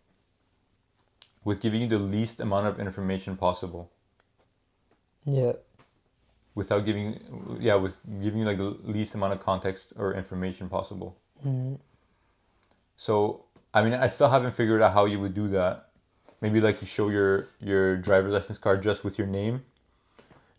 with 1.45 1.61
giving 1.61 1.83
you 1.83 1.89
the 1.89 1.99
least 1.99 2.41
amount 2.41 2.67
of 2.67 2.81
information 2.81 3.37
possible. 3.37 3.91
Yeah. 5.27 5.55
without 6.55 6.85
giving 6.85 7.59
yeah 7.61 7.75
with 7.75 7.99
giving 8.23 8.41
you 8.41 8.45
like 8.47 8.59
the 8.59 8.77
least 8.85 9.15
amount 9.15 9.33
of 9.33 9.41
context 9.41 9.93
or 9.97 10.15
information 10.15 10.69
possible. 10.69 11.17
Hmm 11.43 11.75
so 12.97 13.45
i 13.75 13.83
mean 13.83 13.93
i 13.93 14.07
still 14.07 14.29
haven't 14.29 14.53
figured 14.53 14.81
out 14.81 14.93
how 14.93 15.05
you 15.07 15.19
would 15.21 15.35
do 15.35 15.49
that. 15.49 15.91
Maybe 16.41 16.61
like 16.61 16.81
you 16.83 16.87
show 16.87 17.09
your 17.09 17.49
your 17.61 17.97
driver's 17.97 18.35
license 18.35 18.59
card 18.59 18.83
just 18.83 19.03
with 19.05 19.19
your 19.19 19.27
name 19.27 19.65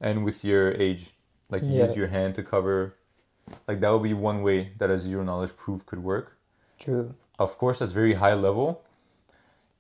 and 0.02 0.26
with 0.26 0.44
your 0.44 0.72
age 0.74 1.14
like 1.50 1.64
you 1.64 1.70
Yeah. 1.70 1.86
use 1.88 1.96
your 1.96 2.08
hand 2.08 2.36
to 2.36 2.44
cover 2.44 2.96
like 3.68 3.80
that 3.80 3.90
would 3.90 4.04
be 4.04 4.14
one 4.14 4.42
way 4.42 4.72
that 4.78 4.90
a 4.90 4.98
zero 5.00 5.24
knowledge 5.24 5.56
proof 5.56 5.86
could 5.86 6.04
work 6.04 6.38
True. 6.80 7.14
of 7.40 7.58
course 7.58 7.80
that's 7.80 7.92
very 7.92 8.14
high 8.14 8.34
level 8.34 8.84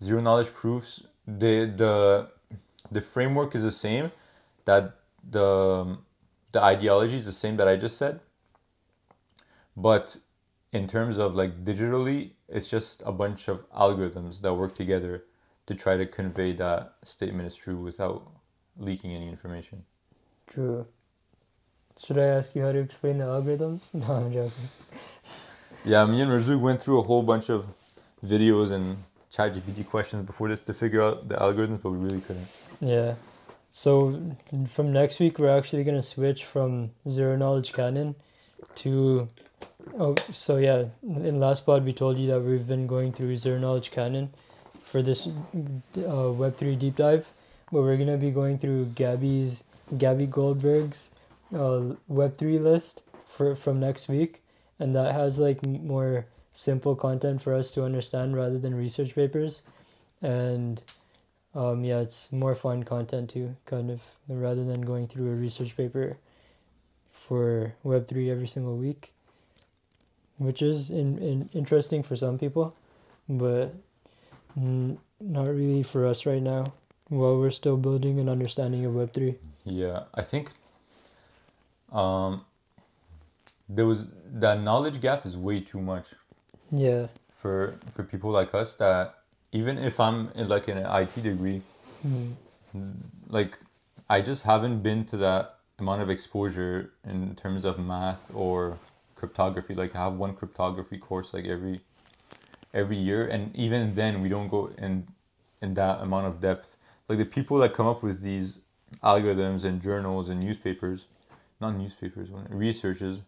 zero 0.01 0.21
knowledge 0.21 0.53
proofs 0.53 1.03
the 1.27 1.65
the 1.75 2.29
the 2.91 3.01
framework 3.01 3.55
is 3.55 3.63
the 3.63 3.71
same 3.71 4.11
that 4.65 4.95
the 5.29 5.97
the 6.51 6.61
ideology 6.63 7.17
is 7.17 7.25
the 7.25 7.31
same 7.31 7.57
that 7.57 7.67
i 7.67 7.75
just 7.75 7.97
said 7.97 8.19
but 9.75 10.17
in 10.71 10.87
terms 10.87 11.17
of 11.17 11.35
like 11.35 11.63
digitally 11.65 12.31
it's 12.47 12.69
just 12.69 13.01
a 13.05 13.11
bunch 13.11 13.47
of 13.47 13.69
algorithms 13.71 14.41
that 14.41 14.53
work 14.53 14.75
together 14.75 15.23
to 15.67 15.73
try 15.73 15.97
to 15.97 16.05
convey 16.05 16.53
that 16.53 16.95
statement 17.03 17.47
is 17.47 17.55
true 17.55 17.77
without 17.77 18.31
leaking 18.77 19.13
any 19.15 19.27
information 19.27 19.83
True. 20.47 20.85
Should 22.03 22.17
I 22.17 22.25
ask 22.25 22.55
you 22.55 22.63
how 22.63 22.71
to 22.71 22.79
explain 22.79 23.17
the 23.19 23.25
algorithms? 23.25 23.89
No, 23.93 24.05
I'm 24.13 24.31
joking. 24.33 24.51
yeah 25.85 26.05
me 26.05 26.21
and 26.21 26.31
Razuk 26.31 26.59
went 26.59 26.81
through 26.81 26.99
a 26.99 27.03
whole 27.03 27.23
bunch 27.23 27.49
of 27.49 27.65
videos 28.25 28.71
and 28.71 28.97
chat 29.31 29.53
gpt 29.53 29.85
questions 29.87 30.25
before 30.25 30.47
this 30.49 30.63
to 30.63 30.73
figure 30.73 31.01
out 31.01 31.27
the 31.29 31.35
algorithms 31.35 31.79
but 31.83 31.91
we 31.91 31.97
really 31.97 32.21
couldn't 32.21 32.47
Yeah. 32.79 33.15
So 33.71 34.19
from 34.69 34.93
next 34.93 35.19
week, 35.19 35.37
we're 35.37 35.55
actually 35.57 35.83
gonna 35.83 36.01
switch 36.01 36.45
from 36.45 36.91
zero 37.09 37.35
knowledge 37.35 37.73
canon 37.73 38.15
to. 38.75 39.27
Oh, 39.99 40.15
so 40.31 40.55
yeah. 40.57 40.85
In 41.03 41.41
last 41.41 41.65
pod, 41.65 41.83
we 41.83 41.91
told 41.91 42.17
you 42.17 42.27
that 42.27 42.39
we've 42.39 42.65
been 42.65 42.87
going 42.87 43.11
through 43.11 43.35
zero 43.35 43.59
knowledge 43.59 43.91
canon 43.91 44.29
for 44.81 45.01
this 45.01 45.27
uh, 45.27 46.31
Web 46.31 46.55
three 46.55 46.77
deep 46.77 46.95
dive, 46.95 47.29
but 47.69 47.81
we're 47.81 47.97
gonna 47.97 48.15
be 48.17 48.31
going 48.31 48.57
through 48.59 48.85
Gabby's 48.95 49.65
Gabby 49.97 50.25
Goldberg's 50.25 51.11
uh, 51.55 51.95
Web 52.07 52.37
three 52.37 52.59
list 52.59 53.03
for 53.25 53.55
from 53.55 53.79
next 53.79 54.07
week, 54.07 54.41
and 54.79 54.95
that 54.95 55.13
has 55.13 55.39
like 55.39 55.65
more 55.65 56.25
simple 56.53 56.95
content 56.95 57.41
for 57.41 57.53
us 57.53 57.71
to 57.71 57.83
understand 57.83 58.35
rather 58.35 58.57
than 58.57 58.73
research 58.75 59.13
papers, 59.15 59.63
and 60.21 60.81
um, 61.55 61.83
yeah, 61.85 61.99
it's 61.99 62.31
more 62.31 62.53
fun 62.53 62.83
content 62.83 63.29
too, 63.29 63.55
kind 63.65 63.89
of, 63.89 64.03
rather 64.27 64.63
than 64.63 64.81
going 64.81 65.07
through 65.07 65.31
a 65.31 65.35
research 65.35 65.75
paper 65.77 66.17
for 67.11 67.73
Web3 67.85 68.29
every 68.29 68.47
single 68.47 68.75
week, 68.75 69.13
which 70.37 70.61
is 70.61 70.89
in, 70.89 71.17
in, 71.19 71.49
interesting 71.53 72.03
for 72.03 72.17
some 72.17 72.37
people, 72.37 72.75
but 73.29 73.73
not 74.55 75.47
really 75.47 75.81
for 75.81 76.05
us 76.05 76.25
right 76.25 76.41
now, 76.41 76.73
while 77.09 77.37
we're 77.37 77.51
still 77.51 77.77
building 77.77 78.19
an 78.19 78.29
understanding 78.29 78.85
of 78.85 78.93
Web3. 78.93 79.35
Yeah, 79.63 80.03
I 80.13 80.21
think 80.21 80.51
um, 81.91 82.45
there 83.69 83.85
was 83.85 84.07
that 84.33 84.61
knowledge 84.61 85.01
gap 85.01 85.25
is 85.25 85.37
way 85.37 85.59
too 85.61 85.81
much 85.81 86.07
Yeah. 86.71 87.07
for 87.31 87.75
for 87.93 88.03
people 88.03 88.31
like 88.31 88.53
us. 88.53 88.75
That 88.75 89.15
even 89.51 89.77
if 89.77 89.99
I'm 89.99 90.29
in 90.35 90.47
like 90.47 90.67
in 90.67 90.77
an 90.77 90.85
IT 90.85 91.21
degree, 91.21 91.61
Mm. 92.05 92.33
like 93.29 93.57
I 94.09 94.21
just 94.21 94.43
haven't 94.43 94.81
been 94.83 95.05
to 95.05 95.17
that 95.17 95.55
amount 95.79 96.01
of 96.03 96.09
exposure 96.09 96.91
in 97.03 97.35
terms 97.35 97.65
of 97.65 97.79
math 97.79 98.29
or 98.33 98.77
cryptography. 99.15 99.73
Like 99.73 99.95
I 99.95 100.03
have 100.03 100.13
one 100.13 100.35
cryptography 100.35 100.97
course 100.99 101.33
like 101.33 101.45
every 101.45 101.81
every 102.73 102.97
year, 102.97 103.25
and 103.27 103.55
even 103.55 103.95
then 103.95 104.21
we 104.21 104.29
don't 104.29 104.49
go 104.49 104.69
in 104.77 105.07
in 105.61 105.73
that 105.75 106.01
amount 106.01 106.27
of 106.27 106.41
depth. 106.41 106.77
Like 107.07 107.17
the 107.19 107.25
people 107.25 107.57
that 107.59 107.73
come 107.73 107.87
up 107.87 108.01
with 108.03 108.21
these 108.21 108.59
algorithms 109.03 109.63
and 109.63 109.81
journals 109.81 110.29
and 110.29 110.39
newspapers, 110.39 111.05
not 111.61 111.75
newspapers, 111.75 112.29
researches, 112.49 113.21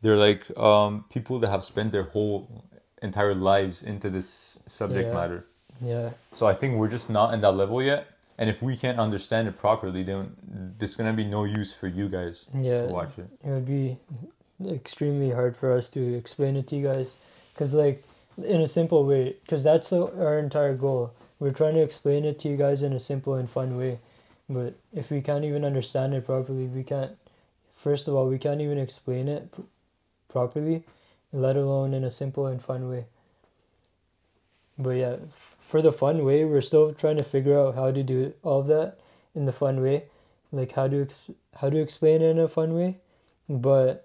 they're 0.00 0.16
like 0.16 0.56
um, 0.58 1.04
people 1.10 1.38
that 1.40 1.50
have 1.50 1.64
spent 1.64 1.92
their 1.92 2.04
whole 2.04 2.64
entire 3.02 3.34
lives 3.34 3.82
into 3.82 4.08
this 4.10 4.58
subject 4.66 5.08
Yeah. 5.08 5.14
matter. 5.14 5.46
Yeah. 5.80 6.10
So 6.34 6.46
I 6.46 6.54
think 6.54 6.76
we're 6.76 6.88
just 6.88 7.10
not 7.10 7.34
in 7.34 7.40
that 7.40 7.52
level 7.52 7.82
yet. 7.82 8.06
And 8.38 8.48
if 8.48 8.62
we 8.62 8.76
can't 8.76 8.98
understand 9.00 9.48
it 9.48 9.58
properly, 9.58 10.02
then 10.04 10.36
there's 10.78 10.94
gonna 10.96 11.12
be 11.12 11.24
no 11.24 11.44
use 11.44 11.72
for 11.74 11.88
you 11.88 12.08
guys 12.08 12.46
Yeah, 12.54 12.82
to 12.82 12.92
watch 12.92 13.18
it. 13.18 13.28
it 13.44 13.50
would 13.50 13.66
be 13.66 13.98
extremely 14.66 15.30
hard 15.30 15.56
for 15.56 15.72
us 15.72 15.88
to 15.90 16.14
explain 16.14 16.56
it 16.56 16.66
to 16.68 16.76
you 16.76 16.86
guys 16.86 17.16
because 17.52 17.74
like 17.74 18.02
in 18.44 18.60
a 18.60 18.66
simple 18.68 19.04
way 19.04 19.36
because 19.44 19.62
that's 19.62 19.90
the, 19.90 20.06
our 20.24 20.38
entire 20.38 20.74
goal 20.74 21.12
we're 21.38 21.52
trying 21.52 21.74
to 21.74 21.82
explain 21.82 22.24
it 22.24 22.38
to 22.38 22.48
you 22.48 22.56
guys 22.56 22.82
in 22.82 22.92
a 22.92 23.00
simple 23.00 23.34
and 23.34 23.48
fun 23.50 23.76
way 23.76 23.98
but 24.48 24.74
if 24.94 25.10
we 25.10 25.20
can't 25.20 25.44
even 25.44 25.64
understand 25.64 26.14
it 26.14 26.24
properly 26.26 26.66
we 26.66 26.82
can't 26.82 27.12
first 27.74 28.08
of 28.08 28.14
all 28.14 28.28
we 28.28 28.38
can't 28.38 28.60
even 28.60 28.78
explain 28.78 29.28
it 29.28 29.50
pr- 29.52 29.62
properly 30.28 30.82
let 31.32 31.56
alone 31.56 31.92
in 31.92 32.04
a 32.04 32.10
simple 32.10 32.46
and 32.46 32.62
fun 32.62 32.88
way. 32.88 33.04
But 34.78 34.90
yeah 34.90 35.16
f- 35.28 35.56
for 35.60 35.82
the 35.82 35.92
fun 35.92 36.24
way 36.24 36.44
we're 36.44 36.60
still 36.60 36.94
trying 36.94 37.18
to 37.18 37.24
figure 37.24 37.58
out 37.58 37.74
how 37.74 37.90
to 37.90 38.02
do 38.02 38.32
all 38.42 38.60
of 38.60 38.66
that 38.68 38.98
in 39.34 39.44
the 39.46 39.52
fun 39.52 39.82
way 39.82 40.04
like 40.50 40.72
how 40.72 40.88
to 40.88 41.02
ex- 41.02 41.30
how 41.56 41.68
to 41.70 41.78
explain 41.78 42.22
it 42.22 42.30
in 42.30 42.38
a 42.38 42.48
fun 42.48 42.74
way. 42.74 42.96
But 43.48 44.04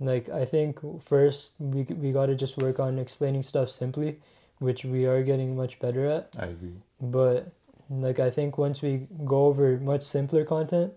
like 0.00 0.28
i 0.28 0.44
think 0.44 0.78
first 1.02 1.54
we 1.58 1.82
we 1.82 2.12
got 2.12 2.26
to 2.26 2.34
just 2.36 2.56
work 2.56 2.78
on 2.78 2.98
explaining 3.00 3.42
stuff 3.42 3.68
simply 3.68 4.16
which 4.58 4.84
we 4.84 5.06
are 5.06 5.22
getting 5.22 5.56
much 5.56 5.78
better 5.80 6.06
at 6.06 6.34
I 6.38 6.46
agree. 6.46 6.74
but 7.00 7.52
like 7.90 8.18
i 8.18 8.28
think 8.30 8.58
once 8.58 8.82
we 8.82 9.06
go 9.24 9.46
over 9.46 9.78
much 9.78 10.02
simpler 10.02 10.44
content 10.44 10.92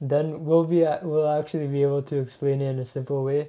then 0.00 0.44
we'll 0.44 0.64
be 0.64 0.84
at, 0.84 1.04
we'll 1.04 1.28
actually 1.28 1.66
be 1.68 1.82
able 1.82 2.02
to 2.02 2.18
explain 2.18 2.60
it 2.60 2.68
in 2.70 2.78
a 2.78 2.84
simple 2.84 3.24
way 3.24 3.48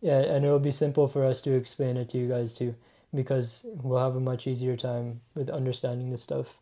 yeah 0.00 0.18
and 0.20 0.44
it'll 0.44 0.58
be 0.58 0.70
simple 0.72 1.06
for 1.08 1.24
us 1.24 1.40
to 1.42 1.52
explain 1.54 1.96
it 1.96 2.08
to 2.08 2.18
you 2.18 2.28
guys 2.28 2.54
too 2.54 2.74
because 3.14 3.66
we'll 3.82 3.98
have 4.02 4.16
a 4.16 4.20
much 4.20 4.46
easier 4.46 4.76
time 4.76 5.20
with 5.34 5.50
understanding 5.50 6.10
this 6.10 6.22
stuff 6.22 6.58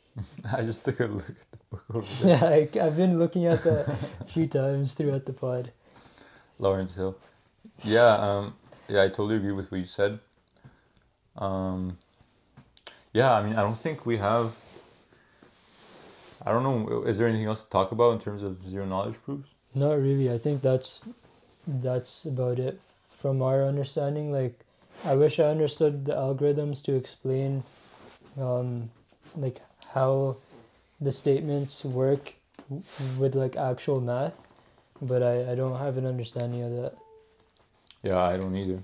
I 0.52 0.62
just 0.62 0.84
took 0.84 1.00
a 1.00 1.06
look 1.06 1.28
at 1.30 1.36
the 1.52 1.58
book 1.70 1.84
over 1.94 2.06
there. 2.24 2.36
yeah 2.36 2.80
I, 2.82 2.86
i've 2.86 2.96
been 2.96 3.18
looking 3.18 3.46
at 3.46 3.62
that 3.64 3.96
a 4.20 4.24
few 4.24 4.46
times 4.58 4.94
throughout 4.94 5.24
the 5.24 5.32
pod 5.32 5.72
Lawrence 6.58 6.94
Hill. 6.94 7.16
Yeah, 7.84 8.12
um, 8.16 8.54
yeah, 8.86 9.02
I 9.04 9.08
totally 9.08 9.36
agree 9.36 9.52
with 9.52 9.70
what 9.72 9.78
you 9.78 9.86
said. 9.86 10.18
Um, 11.40 11.98
yeah, 13.12 13.32
I 13.32 13.42
mean, 13.42 13.54
I 13.54 13.62
don't 13.62 13.78
think 13.78 14.06
we 14.06 14.18
have. 14.18 14.54
I 16.44 16.52
don't 16.52 16.62
know. 16.62 17.02
Is 17.02 17.18
there 17.18 17.26
anything 17.26 17.46
else 17.46 17.64
to 17.64 17.70
talk 17.70 17.92
about 17.92 18.12
in 18.12 18.20
terms 18.20 18.42
of 18.42 18.58
zero 18.68 18.86
knowledge 18.86 19.16
proofs? 19.24 19.48
Not 19.74 20.00
really. 20.00 20.32
I 20.32 20.38
think 20.38 20.62
that's 20.62 21.04
that's 21.66 22.24
about 22.24 22.58
it 22.58 22.80
from 23.08 23.42
our 23.42 23.64
understanding. 23.64 24.32
Like, 24.32 24.60
I 25.04 25.16
wish 25.16 25.38
I 25.38 25.44
understood 25.44 26.06
the 26.06 26.14
algorithms 26.14 26.82
to 26.84 26.94
explain, 26.94 27.64
um, 28.40 28.90
like 29.36 29.60
how 29.92 30.36
the 31.00 31.12
statements 31.12 31.84
work 31.84 32.34
with 33.18 33.34
like 33.34 33.56
actual 33.56 34.00
math, 34.00 34.38
but 35.02 35.22
I 35.22 35.52
I 35.52 35.54
don't 35.54 35.78
have 35.78 35.96
an 35.96 36.06
understanding 36.06 36.62
of 36.62 36.72
that. 36.72 36.94
Yeah, 38.02 38.18
I 38.18 38.36
don't 38.36 38.56
either. 38.56 38.82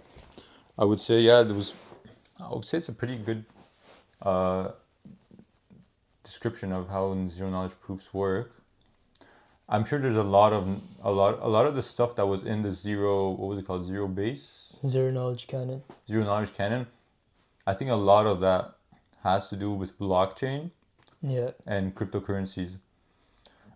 I 0.79 0.85
would 0.85 1.01
say 1.01 1.21
yeah, 1.21 1.43
there 1.43 1.55
was. 1.55 1.75
I 2.41 2.53
would 2.53 2.65
say 2.65 2.79
it's 2.79 2.89
a 2.89 2.93
pretty 2.93 3.17
good 3.17 3.45
uh, 4.23 4.69
description 6.25 6.73
of 6.73 6.89
how 6.89 7.17
zero 7.29 7.51
knowledge 7.51 7.73
proofs 7.81 8.13
work. 8.13 8.53
I'm 9.69 9.85
sure 9.85 9.99
there's 9.99 10.17
a 10.17 10.23
lot 10.23 10.53
of 10.53 10.81
a 11.03 11.11
lot 11.11 11.39
a 11.41 11.49
lot 11.49 11.67
of 11.67 11.75
the 11.75 11.83
stuff 11.83 12.15
that 12.17 12.27
was 12.27 12.45
in 12.45 12.63
the 12.63 12.71
zero 12.71 13.31
what 13.31 13.49
was 13.49 13.59
it 13.59 13.67
called 13.67 13.85
zero 13.87 14.07
base 14.07 14.63
Zero 14.87 15.11
knowledge 15.11 15.47
canon. 15.49 15.83
zero 16.09 16.23
knowledge 16.25 16.55
canon. 16.55 16.87
I 17.67 17.75
think 17.75 17.91
a 17.91 17.95
lot 17.97 18.27
of 18.27 18.41
that 18.41 18.75
has 19.25 19.49
to 19.49 19.57
do 19.57 19.73
with 19.73 19.99
blockchain 19.99 20.71
Yeah. 21.23 21.51
and 21.67 21.95
cryptocurrencies. 21.95 22.77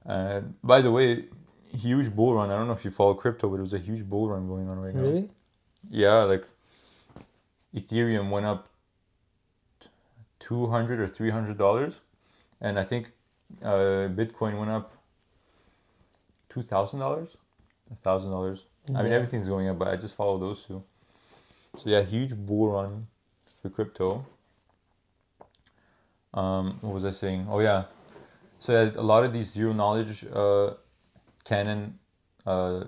Uh, 0.06 0.42
by 0.62 0.80
the 0.80 0.92
way, 0.92 1.24
huge 1.76 2.14
bull 2.14 2.34
run. 2.34 2.50
I 2.52 2.56
don't 2.56 2.68
know 2.68 2.72
if 2.74 2.84
you 2.84 2.90
follow 2.92 3.14
crypto, 3.14 3.48
but 3.48 3.56
it 3.56 3.62
was 3.62 3.72
a 3.72 3.78
huge 3.78 4.04
bull 4.08 4.28
run 4.28 4.46
going 4.46 4.68
on 4.68 4.78
right 4.78 4.94
now. 4.94 5.00
Really? 5.02 5.30
Yeah, 5.90 6.22
like 6.22 6.44
Ethereum 7.74 8.30
went 8.30 8.46
up 8.46 8.68
two 10.38 10.66
hundred 10.66 11.00
or 11.00 11.08
three 11.08 11.30
hundred 11.30 11.58
dollars, 11.58 12.00
and 12.60 12.78
I 12.78 12.84
think 12.84 13.12
uh, 13.62 14.08
Bitcoin 14.10 14.58
went 14.58 14.70
up 14.70 14.92
two 16.48 16.62
thousand 16.62 17.00
dollars, 17.00 17.36
a 17.90 17.94
thousand 17.96 18.30
dollars. 18.30 18.64
I 18.94 19.02
mean, 19.02 19.12
everything's 19.12 19.48
going 19.48 19.68
up, 19.68 19.78
but 19.78 19.88
I 19.88 19.96
just 19.96 20.16
follow 20.16 20.38
those 20.38 20.64
two. 20.64 20.82
So 21.76 21.90
yeah, 21.90 22.02
huge 22.02 22.34
bull 22.34 22.72
run 22.72 23.06
for 23.44 23.70
crypto. 23.70 24.26
Um, 26.34 26.78
what 26.80 26.94
was 26.94 27.04
I 27.04 27.12
saying? 27.12 27.46
Oh 27.48 27.60
yeah, 27.60 27.84
so 28.58 28.72
yeah, 28.72 28.90
a 28.96 29.02
lot 29.02 29.24
of 29.24 29.32
these 29.32 29.50
zero 29.52 29.72
knowledge 29.72 30.24
uh, 30.32 30.74
canon 31.44 31.98
uh, 32.46 32.84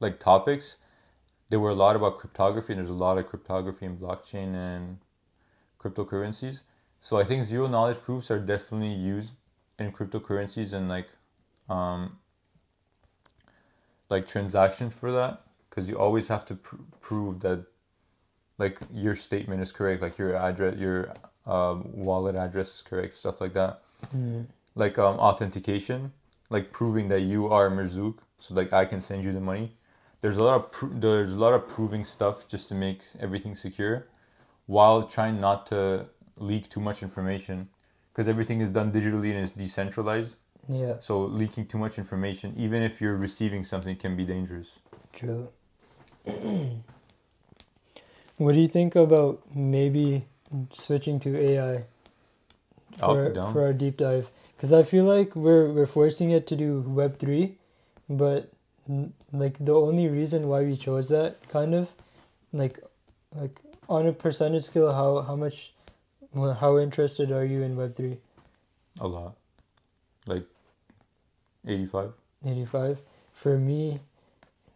like 0.00 0.18
topics 0.18 0.76
there 1.48 1.60
were 1.60 1.70
a 1.70 1.74
lot 1.74 1.96
about 1.96 2.18
cryptography 2.18 2.72
and 2.72 2.78
there's 2.80 2.90
a 2.90 2.94
lot 2.94 3.18
of 3.18 3.26
cryptography 3.28 3.86
in 3.86 3.96
blockchain 3.96 4.54
and 4.54 4.98
cryptocurrencies 5.80 6.60
so 7.00 7.18
i 7.18 7.24
think 7.24 7.44
zero 7.44 7.66
knowledge 7.66 8.00
proofs 8.00 8.30
are 8.30 8.38
definitely 8.38 8.92
used 8.92 9.32
in 9.78 9.92
cryptocurrencies 9.92 10.72
and 10.72 10.88
like 10.88 11.08
um 11.68 12.18
like 14.10 14.26
transactions 14.26 14.94
for 14.94 15.12
that 15.12 15.42
because 15.68 15.88
you 15.88 15.98
always 15.98 16.28
have 16.28 16.44
to 16.44 16.54
pr- 16.54 16.76
prove 17.00 17.40
that 17.40 17.64
like 18.58 18.78
your 18.92 19.14
statement 19.14 19.62
is 19.62 19.70
correct 19.72 20.02
like 20.02 20.18
your 20.18 20.34
address 20.34 20.76
your 20.76 21.12
um, 21.46 21.84
wallet 21.94 22.34
address 22.36 22.68
is 22.76 22.82
correct 22.82 23.14
stuff 23.14 23.40
like 23.40 23.54
that 23.54 23.80
Mm. 24.14 24.46
like 24.74 24.96
um, 24.98 25.18
authentication, 25.18 26.12
like 26.50 26.72
proving 26.72 27.08
that 27.08 27.22
you 27.22 27.48
are 27.48 27.68
Marzooq, 27.68 28.18
so 28.38 28.54
like 28.54 28.72
I 28.72 28.84
can 28.84 29.00
send 29.00 29.24
you 29.24 29.32
the 29.32 29.40
money. 29.40 29.72
There's 30.20 30.36
a 30.36 30.42
lot 30.42 30.56
of 30.56 30.72
pro- 30.72 30.88
there's 30.88 31.32
a 31.32 31.38
lot 31.38 31.52
of 31.52 31.68
proving 31.68 32.04
stuff 32.04 32.48
just 32.48 32.68
to 32.68 32.74
make 32.74 33.02
everything 33.20 33.54
secure, 33.54 34.08
while 34.66 35.04
trying 35.04 35.40
not 35.40 35.66
to 35.68 36.06
leak 36.38 36.68
too 36.68 36.80
much 36.80 37.02
information, 37.02 37.68
because 38.12 38.28
everything 38.28 38.60
is 38.60 38.70
done 38.70 38.90
digitally 38.90 39.30
and 39.30 39.40
is 39.40 39.52
decentralized. 39.52 40.34
Yeah. 40.68 40.96
So 41.00 41.20
leaking 41.22 41.66
too 41.66 41.78
much 41.78 41.98
information, 41.98 42.54
even 42.56 42.82
if 42.82 43.00
you're 43.00 43.16
receiving 43.16 43.64
something, 43.64 43.96
can 43.96 44.16
be 44.16 44.24
dangerous. 44.24 44.68
True. 45.12 45.48
what 48.36 48.52
do 48.52 48.60
you 48.60 48.68
think 48.68 48.94
about 48.96 49.40
maybe 49.54 50.26
switching 50.72 51.20
to 51.20 51.38
AI 51.38 51.84
for, 52.98 53.34
for 53.52 53.62
our 53.62 53.72
deep 53.72 53.96
dive? 53.96 54.30
Because 54.56 54.72
I 54.72 54.82
feel 54.82 55.04
like 55.04 55.36
we're 55.36 55.72
we're 55.72 55.86
forcing 55.86 56.30
it 56.30 56.46
to 56.48 56.56
do 56.56 56.80
Web 56.80 57.18
three, 57.18 57.56
but 58.08 58.52
like 59.32 59.64
the 59.64 59.74
only 59.74 60.08
reason 60.08 60.48
why 60.48 60.62
we 60.62 60.76
chose 60.76 61.08
that 61.08 61.48
kind 61.48 61.74
of, 61.74 61.94
like, 62.52 62.80
like 63.34 63.60
on 63.88 64.06
a 64.06 64.12
percentage 64.12 64.64
scale, 64.64 64.92
how 64.92 65.22
how 65.22 65.36
much, 65.36 65.72
how 66.34 66.78
interested 66.78 67.32
are 67.32 67.44
you 67.44 67.62
in 67.62 67.76
Web 67.76 67.96
three? 67.96 68.18
A 69.00 69.06
lot, 69.06 69.36
like 70.26 70.44
eighty-five. 71.66 72.12
85 72.44 72.98
for 73.32 73.58
me 73.58 74.00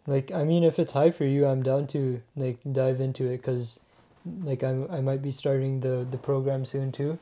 like 0.06 0.32
i 0.32 0.44
mean 0.44 0.64
if 0.64 0.78
it's 0.78 0.92
high 0.92 1.10
for 1.10 1.24
you 1.24 1.46
i'm 1.46 1.62
down 1.62 1.86
to 1.86 2.20
like 2.36 2.58
dive 2.70 3.00
into 3.00 3.26
it 3.26 3.38
because 3.38 3.78
like 4.42 4.62
I'm, 4.62 4.90
i 4.90 5.00
might 5.00 5.22
be 5.22 5.30
starting 5.30 5.80
the 5.80 6.06
the 6.08 6.18
program 6.18 6.64
soon 6.64 6.92
too 6.92 7.18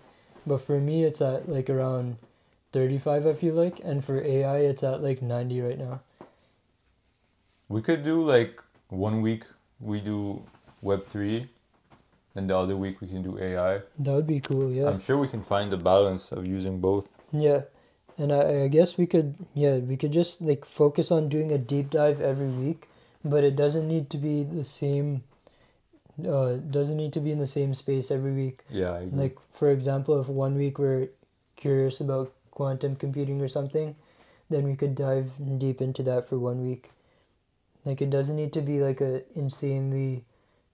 but 0.47 0.59
for 0.59 0.81
me 0.81 1.05
it's 1.05 1.21
at 1.21 1.49
like 1.49 1.69
around 1.69 2.17
35 2.73 3.27
i 3.27 3.33
feel 3.33 3.55
like 3.55 3.81
and 3.85 4.05
for 4.05 4.23
ai 4.23 4.59
it's 4.59 4.83
at 4.83 5.03
like 5.03 5.21
90 5.21 5.61
right 5.61 5.79
now 5.79 6.01
We 7.71 7.81
could 7.83 8.03
do 8.03 8.21
like 8.21 8.61
one 8.89 9.23
week 9.23 9.45
we 9.79 10.01
do 10.01 10.43
Web 10.83 11.07
three, 11.07 11.49
and 12.35 12.51
the 12.51 12.57
other 12.59 12.77
week 12.77 13.01
we 13.01 13.07
can 13.07 13.23
do 13.23 13.39
AI. 13.39 13.83
that 13.99 14.13
would 14.13 14.27
be 14.27 14.41
cool 14.41 14.71
yeah 14.73 14.89
I'm 14.89 14.99
sure 14.99 15.17
we 15.17 15.29
can 15.29 15.43
find 15.43 15.71
the 15.71 15.77
balance 15.77 16.33
of 16.33 16.47
using 16.47 16.81
both. 16.81 17.09
yeah 17.33 17.61
and 18.19 18.33
I, 18.33 18.65
I 18.65 18.69
guess 18.69 18.99
we 18.99 19.07
could 19.07 19.35
yeah 19.55 19.79
we 19.79 19.97
could 19.97 20.13
just 20.13 20.43
like 20.43 20.65
focus 20.65 21.13
on 21.13 21.29
doing 21.29 21.53
a 21.53 21.59
deep 21.59 21.91
dive 21.91 22.21
every 22.21 22.49
week 22.49 22.89
but 23.25 23.45
it 23.45 23.55
doesn't 23.55 23.87
need 23.87 24.11
to 24.11 24.19
be 24.19 24.43
the 24.43 24.65
same 24.65 25.23
uh 26.27 26.55
doesn't 26.79 26.97
need 26.97 27.13
to 27.13 27.21
be 27.21 27.31
in 27.31 27.39
the 27.39 27.47
same 27.47 27.73
space 27.73 28.11
every 28.11 28.33
week 28.33 28.65
Yeah, 28.69 28.91
I 28.91 29.01
agree. 29.07 29.19
Like 29.25 29.39
for 29.53 29.71
example, 29.71 30.21
if 30.21 30.29
one 30.29 30.57
week 30.57 30.79
we're 30.79 31.09
curious 31.57 32.01
about 32.01 32.33
quantum 32.51 32.97
computing 32.97 33.41
or 33.41 33.49
something, 33.49 33.95
then 34.49 34.65
we 34.65 34.75
could 34.77 34.95
dive 34.97 35.31
deep 35.59 35.81
into 35.81 36.03
that 36.03 36.29
for 36.29 36.39
one 36.39 36.65
week. 36.65 36.91
Like 37.85 38.03
it 38.03 38.11
doesn't 38.11 38.37
need 38.37 38.53
to 38.53 38.61
be 38.61 38.81
like 38.81 39.01
a 39.01 39.23
insanely 39.39 40.25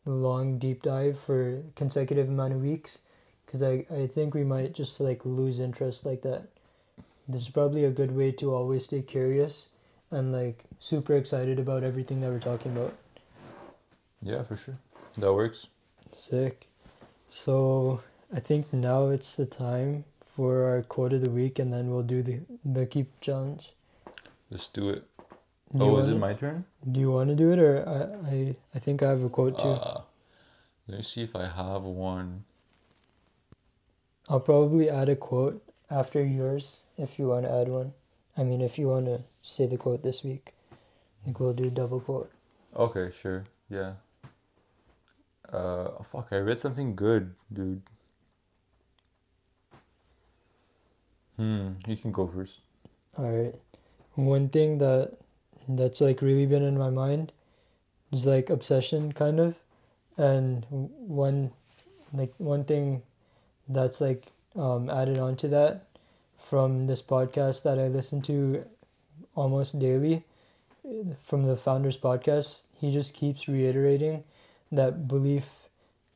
long 0.04 0.58
deep 0.58 0.82
dive 0.82 1.18
for 1.18 1.62
consecutive 1.74 2.28
amount 2.28 2.54
of 2.54 2.62
weeks, 2.62 3.00
because 3.44 3.62
I 3.62 3.86
I 3.90 4.06
think 4.06 4.34
we 4.34 4.44
might 4.44 4.72
just 4.74 5.00
like 5.00 5.24
lose 5.24 5.60
interest 5.60 6.04
like 6.06 6.22
that. 6.22 6.48
This 7.28 7.42
is 7.42 7.48
probably 7.48 7.84
a 7.84 7.90
good 7.90 8.14
way 8.16 8.32
to 8.32 8.54
always 8.54 8.84
stay 8.84 9.02
curious 9.02 9.70
and 10.10 10.32
like 10.32 10.64
super 10.78 11.14
excited 11.16 11.58
about 11.58 11.82
everything 11.82 12.20
that 12.20 12.30
we're 12.30 12.38
talking 12.38 12.76
about. 12.76 12.94
yeah, 14.22 14.42
for 14.44 14.56
sure. 14.56 14.78
That 15.18 15.32
works. 15.32 15.66
Sick. 16.12 16.68
So 17.28 18.00
I 18.34 18.40
think 18.40 18.72
now 18.72 19.08
it's 19.08 19.36
the 19.36 19.46
time 19.46 20.04
for 20.24 20.64
our 20.64 20.82
quote 20.82 21.12
of 21.12 21.22
the 21.22 21.30
week, 21.30 21.58
and 21.58 21.72
then 21.72 21.90
we'll 21.90 22.02
do 22.02 22.22
the 22.22 22.40
the 22.64 22.86
keep 22.86 23.20
challenge. 23.20 23.72
Let's 24.50 24.68
do 24.68 24.90
it. 24.90 25.04
Do 25.74 25.84
oh, 25.84 25.98
is 25.98 26.08
it 26.08 26.16
my 26.16 26.32
turn? 26.32 26.64
Do 26.90 27.00
you 27.00 27.10
want 27.10 27.28
to 27.30 27.34
do 27.34 27.50
it, 27.50 27.58
or 27.58 27.82
I, 27.88 28.30
I 28.30 28.56
I 28.74 28.78
think 28.78 29.02
I 29.02 29.08
have 29.08 29.24
a 29.24 29.28
quote 29.28 29.58
too. 29.58 29.68
Uh, 29.68 30.02
let 30.86 30.98
me 30.98 31.02
see 31.02 31.22
if 31.22 31.34
I 31.34 31.46
have 31.46 31.82
one. 31.82 32.44
I'll 34.28 34.40
probably 34.40 34.88
add 34.88 35.08
a 35.08 35.16
quote 35.16 35.62
after 35.90 36.24
yours 36.24 36.82
if 36.96 37.18
you 37.18 37.28
want 37.28 37.46
to 37.46 37.52
add 37.52 37.68
one. 37.68 37.94
I 38.36 38.44
mean, 38.44 38.60
if 38.60 38.78
you 38.78 38.88
want 38.88 39.06
to 39.06 39.22
say 39.42 39.66
the 39.66 39.76
quote 39.76 40.02
this 40.02 40.22
week, 40.22 40.54
I 40.72 41.24
think 41.24 41.40
we'll 41.40 41.54
do 41.54 41.70
double 41.70 42.00
quote. 42.00 42.30
Okay, 42.76 43.10
sure. 43.20 43.44
Yeah. 43.68 43.94
Uh, 45.52 46.02
fuck, 46.02 46.28
I 46.32 46.38
read 46.38 46.58
something 46.58 46.94
good, 46.94 47.34
dude. 47.52 47.82
Hmm, 51.36 51.72
you 51.86 51.96
can 51.96 52.12
go 52.12 52.26
first. 52.26 52.60
All 53.16 53.30
right. 53.30 53.54
One 54.14 54.48
thing 54.48 54.78
that 54.78 55.18
that's 55.68 56.00
like 56.00 56.22
really 56.22 56.46
been 56.46 56.62
in 56.62 56.78
my 56.78 56.90
mind 56.90 57.32
is 58.12 58.26
like 58.26 58.50
obsession 58.50 59.12
kind 59.12 59.40
of, 59.40 59.56
and 60.16 60.66
one 60.70 61.50
like 62.12 62.32
one 62.38 62.64
thing 62.64 63.02
that's 63.68 64.00
like 64.00 64.26
um, 64.54 64.88
added 64.90 65.18
on 65.18 65.36
to 65.36 65.48
that 65.48 65.86
from 66.38 66.86
this 66.86 67.02
podcast 67.02 67.62
that 67.64 67.78
I 67.78 67.88
listen 67.88 68.22
to 68.22 68.64
almost 69.34 69.78
daily 69.78 70.24
from 71.22 71.44
the 71.44 71.56
founders 71.56 71.96
podcast. 71.96 72.64
He 72.80 72.92
just 72.92 73.14
keeps 73.14 73.48
reiterating 73.48 74.24
that 74.70 75.08
belief 75.08 75.68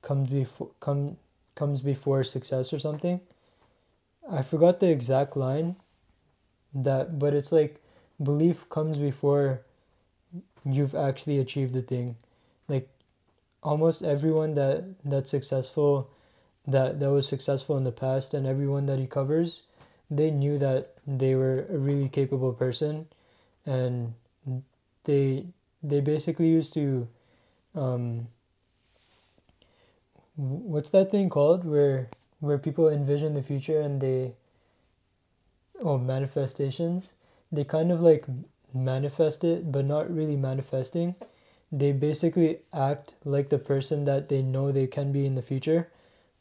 comes 0.02 0.30
before 0.30 0.70
come 0.80 1.16
comes 1.54 1.82
before 1.82 2.24
success 2.24 2.72
or 2.72 2.78
something. 2.78 3.20
I 4.30 4.42
forgot 4.42 4.80
the 4.80 4.90
exact 4.90 5.36
line 5.36 5.76
that 6.72 7.18
but 7.18 7.34
it's 7.34 7.50
like 7.52 7.79
belief 8.22 8.68
comes 8.68 8.98
before 8.98 9.62
you've 10.64 10.94
actually 10.94 11.38
achieved 11.38 11.74
the 11.74 11.82
thing. 11.82 12.16
Like 12.68 12.88
almost 13.62 14.02
everyone 14.02 14.54
that 14.54 14.84
that's 15.04 15.30
successful 15.30 16.10
that 16.66 17.00
that 17.00 17.10
was 17.10 17.26
successful 17.26 17.76
in 17.76 17.84
the 17.84 17.92
past 17.92 18.34
and 18.34 18.46
everyone 18.46 18.86
that 18.86 18.98
he 18.98 19.06
covers 19.06 19.62
they 20.10 20.30
knew 20.30 20.58
that 20.58 20.94
they 21.06 21.34
were 21.34 21.66
a 21.70 21.78
really 21.78 22.08
capable 22.08 22.52
person 22.52 23.06
and 23.66 24.14
they 25.04 25.44
they 25.82 26.00
basically 26.00 26.48
used 26.48 26.72
to 26.74 27.06
um 27.74 28.26
what's 30.36 30.90
that 30.90 31.10
thing 31.10 31.28
called 31.28 31.64
where 31.64 32.08
where 32.40 32.58
people 32.58 32.88
envision 32.88 33.34
the 33.34 33.42
future 33.42 33.80
and 33.80 34.00
they 34.00 34.32
oh 35.82 35.98
manifestations 35.98 37.12
they 37.52 37.64
kind 37.64 37.90
of 37.90 38.02
like 38.02 38.26
manifest 38.72 39.44
it 39.44 39.70
but 39.72 39.84
not 39.84 40.14
really 40.14 40.36
manifesting. 40.36 41.14
They 41.72 41.92
basically 41.92 42.58
act 42.72 43.14
like 43.24 43.48
the 43.48 43.58
person 43.58 44.04
that 44.04 44.28
they 44.28 44.42
know 44.42 44.72
they 44.72 44.86
can 44.86 45.12
be 45.12 45.26
in 45.26 45.34
the 45.34 45.42
future. 45.42 45.88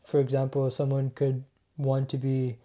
For 0.03 0.19
example 0.19 0.69
someone 0.69 1.11
could 1.11 1.43
want 1.77 2.09
to 2.09 2.17
be 2.17 2.57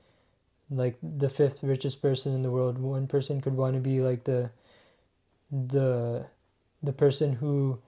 like 0.70 0.96
the 1.02 1.28
fifth 1.28 1.62
richest 1.62 2.02
person 2.02 2.34
in 2.34 2.42
the 2.42 2.50
world. 2.50 2.78
One 2.78 3.06
person 3.06 3.40
could 3.40 3.56
want 3.56 3.74
to 3.74 3.80
be 3.80 4.00
like 4.00 4.24
the 4.24 4.50
the 5.50 6.26
the 6.82 6.92
person 6.92 7.34
who 7.34 7.78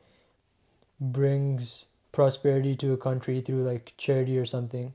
brings 1.00 1.86
prosperity 2.12 2.74
to 2.76 2.92
a 2.92 2.96
country 2.96 3.40
through 3.40 3.62
like 3.62 3.92
charity 3.96 4.38
or 4.38 4.46
something. 4.46 4.92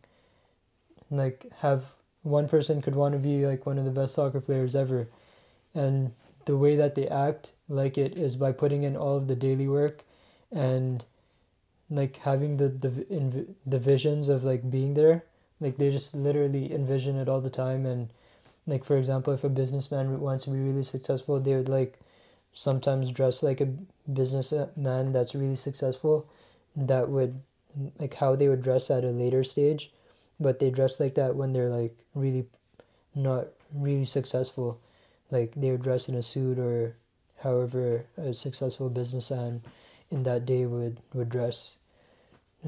Like 1.10 1.46
have 1.60 1.94
one 2.24 2.48
person 2.48 2.82
could 2.82 2.96
want 2.96 3.14
to 3.14 3.20
be 3.20 3.46
like 3.46 3.66
one 3.66 3.78
of 3.78 3.86
the 3.86 3.92
best 3.92 4.16
soccer 4.16 4.42
players 4.42 4.76
ever 4.76 5.08
and 5.74 6.12
the 6.46 6.58
way 6.58 6.76
that 6.76 6.96
they 6.96 7.08
act 7.08 7.52
like 7.70 7.98
it 7.98 8.18
is 8.18 8.36
by 8.36 8.52
putting 8.52 8.84
in 8.84 8.96
all 8.96 9.16
of 9.16 9.28
the 9.28 9.36
daily 9.36 9.68
work 9.68 10.04
and 10.52 11.06
like 11.90 12.18
having 12.18 12.58
the 12.58 12.70
the 12.70 12.90
inv- 12.90 13.54
the 13.66 13.80
visions 13.80 14.30
of 14.30 14.44
like 14.44 14.70
being 14.70 14.94
there. 14.94 15.24
Like 15.60 15.78
they 15.78 15.92
just 15.92 16.16
literally 16.16 16.74
envision 16.74 17.18
it 17.18 17.30
all 17.30 17.42
the 17.42 17.50
time. 17.50 17.86
And 17.86 18.10
like 18.66 18.84
for 18.84 18.98
example 18.98 19.34
if 19.34 19.44
a 19.44 19.50
businessman 19.50 20.20
wants 20.20 20.46
to 20.46 20.52
be 20.52 20.60
really 20.60 20.84
successful 20.84 21.40
they 21.40 21.56
would 21.56 21.68
like 21.68 22.00
sometimes 22.54 23.12
dress 23.12 23.42
like 23.42 23.60
a 23.60 23.74
businessman 24.12 25.12
that's 25.12 25.36
really 25.36 25.56
successful. 25.56 26.28
That 26.76 27.10
would 27.10 27.42
like 28.00 28.16
how 28.16 28.36
they 28.36 28.50
would 28.50 28.62
dress 28.62 28.90
at 28.90 29.04
a 29.04 29.12
later 29.12 29.44
stage. 29.44 29.92
But 30.40 30.60
they 30.60 30.72
dress 30.72 31.00
like 31.00 31.16
that 31.16 31.36
when 31.36 31.54
they're 31.54 31.70
like 31.70 31.96
really 32.16 32.48
not 33.14 33.48
really 33.74 34.06
successful 34.06 34.80
like 35.32 35.54
they 35.56 35.72
would 35.72 35.84
dress 35.84 36.10
in 36.10 36.16
a 36.16 36.24
suit 36.24 36.60
or 36.60 36.96
however 37.40 38.06
a 38.18 38.34
successful 38.34 38.90
businessman 38.90 39.64
in 40.12 40.24
that 40.24 40.46
day 40.46 40.66
would 40.66 41.00
would 41.14 41.30
dress 41.30 41.78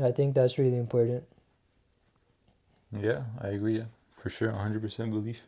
i 0.01 0.11
think 0.11 0.35
that's 0.35 0.57
really 0.59 0.77
important 0.77 1.23
Yeah, 2.97 3.23
I 3.41 3.49
agree. 3.49 3.77
Yeah, 3.79 3.85
for 4.11 4.29
sure, 4.29 4.49
100% 4.51 5.11
belief. 5.11 5.41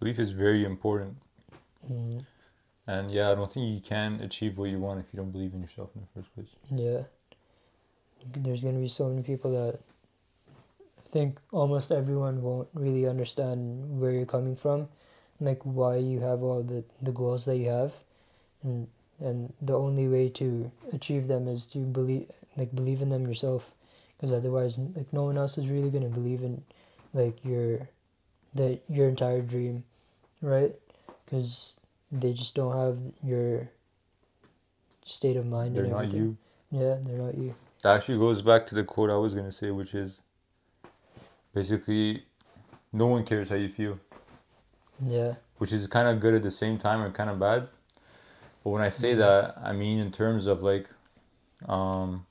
Belief 0.00 0.18
is 0.18 0.32
very 0.32 0.64
important. 0.64 1.16
mm, 1.88 2.24
And 2.86 3.10
yeah, 3.10 3.30
I 3.30 3.34
don't 3.36 3.50
think 3.50 3.72
you 3.72 3.80
can 3.80 4.20
achieve 4.20 4.58
what 4.58 4.68
you 4.68 4.78
want 4.78 5.00
if 5.00 5.06
you 5.14 5.16
don't 5.16 5.30
believe 5.30 5.54
in 5.54 5.62
yourself 5.62 5.90
in 5.94 6.02
the 6.02 6.08
first 6.20 6.34
place. 6.34 6.54
yeah 6.70 7.02
there's 8.36 8.62
going 8.62 8.74
to 8.74 8.80
be 8.80 8.88
so 8.88 9.08
many 9.08 9.22
people 9.22 9.50
that 9.50 9.80
think 11.04 11.38
almost 11.52 11.90
everyone 11.90 12.42
won't 12.42 12.68
really 12.74 13.06
understand 13.06 14.00
where 14.00 14.12
you're 14.12 14.26
coming 14.26 14.54
from 14.56 14.88
like 15.40 15.60
why 15.64 15.96
you 15.96 16.20
have 16.20 16.42
all 16.42 16.62
the 16.62 16.84
the 17.02 17.12
goals 17.12 17.44
that 17.46 17.56
you 17.56 17.68
have. 17.70 17.92
And 18.62 18.88
and 19.20 19.52
the 19.60 19.78
only 19.78 20.08
way 20.08 20.28
to 20.30 20.70
achieve 20.92 21.28
them 21.28 21.48
is 21.48 21.66
to 21.66 21.78
believe 21.78 22.26
like 22.56 22.74
believe 22.74 23.02
in 23.02 23.08
them 23.10 23.26
yourself. 23.26 23.72
Because 24.16 24.32
otherwise 24.32 24.78
like 24.78 25.12
no 25.12 25.24
one 25.24 25.38
else 25.38 25.56
is 25.58 25.68
really 25.68 25.90
going 25.90 26.04
to 26.04 26.10
believe 26.10 26.42
in 26.42 26.62
like 27.14 27.44
your 27.44 27.88
the 28.54 28.78
your 28.88 29.08
entire 29.08 29.40
dream 29.42 29.84
right? 30.42 30.74
Because 31.24 31.78
they 32.10 32.32
just 32.32 32.54
don't 32.54 32.76
have 32.76 33.00
your 33.22 33.68
state 35.04 35.36
of 35.36 35.46
mind 35.46 35.74
They're 35.76 35.84
and 35.84 35.92
not 35.92 36.04
everything. 36.06 36.20
you. 36.20 36.36
yeah 36.70 36.96
they're 37.02 37.18
not 37.18 37.36
you. 37.36 37.54
That 37.82 37.96
actually 37.96 38.18
goes 38.18 38.42
back 38.42 38.66
to 38.66 38.74
the 38.74 38.84
quote 38.84 39.10
I 39.10 39.16
was 39.16 39.34
gonna 39.34 39.52
say, 39.52 39.70
which 39.70 39.94
is 39.94 40.20
basically, 41.54 42.24
no 42.92 43.06
one 43.06 43.24
cares 43.24 43.48
how 43.48 43.56
you 43.56 43.68
feel, 43.68 43.98
yeah 45.06 45.34
which 45.58 45.72
is 45.72 45.86
kind 45.86 46.08
of 46.08 46.20
good 46.20 46.34
at 46.34 46.42
the 46.42 46.50
same 46.50 46.78
time 46.78 47.02
and 47.02 47.14
kind 47.14 47.28
of 47.28 47.38
bad. 47.38 47.68
But 48.64 48.70
when 48.70 48.82
I 48.82 48.88
say 48.88 49.14
Mhm. 49.14 49.18
that, 49.18 49.58
I 49.62 49.72
mean 49.72 49.98
in 49.98 50.10
terms 50.10 50.46
of 50.46 50.62
like, 50.62 50.88
um, 51.68 52.26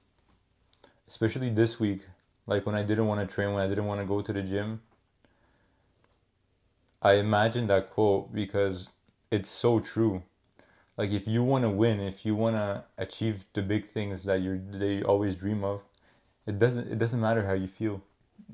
especially 1.07 1.49
this 1.49 1.79
week, 1.79 2.07
like 2.47 2.65
when 2.65 2.75
I 2.75 2.83
didn't 2.83 3.07
want 3.07 3.21
to 3.27 3.33
train, 3.33 3.53
when 3.53 3.63
I 3.63 3.67
didn't 3.67 3.85
want 3.85 4.01
to 4.01 4.05
go 4.07 4.21
to 4.21 4.33
the 4.33 4.41
gym. 4.41 4.81
I 7.01 7.13
imagined 7.13 7.69
that 7.69 7.91
quote 7.91 8.33
because 8.33 8.91
it's 9.31 9.49
so 9.49 9.79
true. 9.79 10.23
Like 10.97 11.11
if 11.11 11.27
you 11.27 11.43
want 11.43 11.63
to 11.63 11.69
win, 11.69 11.99
if 11.99 12.25
you 12.25 12.35
want 12.35 12.55
to 12.57 12.83
achieve 12.97 13.45
the 13.53 13.61
big 13.61 13.85
things 13.87 14.23
that 14.23 14.41
you 14.41 14.61
they 14.71 15.01
always 15.03 15.35
dream 15.35 15.63
of, 15.63 15.81
it 16.45 16.59
doesn't 16.59 16.91
it 16.91 16.97
doesn't 16.97 17.21
matter 17.21 17.45
how 17.45 17.53
you 17.53 17.67
feel. 17.67 18.01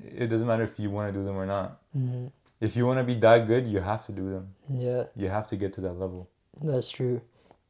It 0.02 0.26
doesn't 0.28 0.46
matter 0.46 0.64
if 0.64 0.78
you 0.78 0.90
want 0.90 1.12
to 1.12 1.18
do 1.18 1.24
them 1.24 1.36
or 1.36 1.46
not. 1.46 1.80
hmm 1.92 2.26
If 2.60 2.76
you 2.76 2.86
want 2.86 2.98
to 2.98 3.04
be 3.04 3.14
that 3.20 3.46
good, 3.46 3.66
you 3.66 3.80
have 3.80 4.06
to 4.06 4.12
do 4.12 4.30
them. 4.30 4.54
yeah 4.68 5.04
You 5.16 5.28
have 5.28 5.46
to 5.48 5.56
get 5.56 5.72
to 5.74 5.80
that 5.82 5.98
level. 5.98 6.28
That's 6.62 6.90
true. 6.90 7.20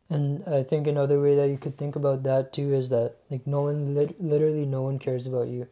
And 0.08 0.44
I 0.46 0.62
think 0.62 0.86
another 0.86 1.20
way 1.20 1.34
that 1.34 1.48
you 1.48 1.58
could 1.58 1.76
think 1.76 1.96
about 1.96 2.22
that 2.22 2.52
too 2.52 2.72
is 2.72 2.88
that 2.90 3.16
like 3.30 3.46
no 3.46 3.62
one 3.62 3.94
lit- 3.94 4.20
literally 4.20 4.64
no 4.64 4.82
one 4.82 4.98
cares 5.00 5.26
about 5.26 5.48
you. 5.48 5.66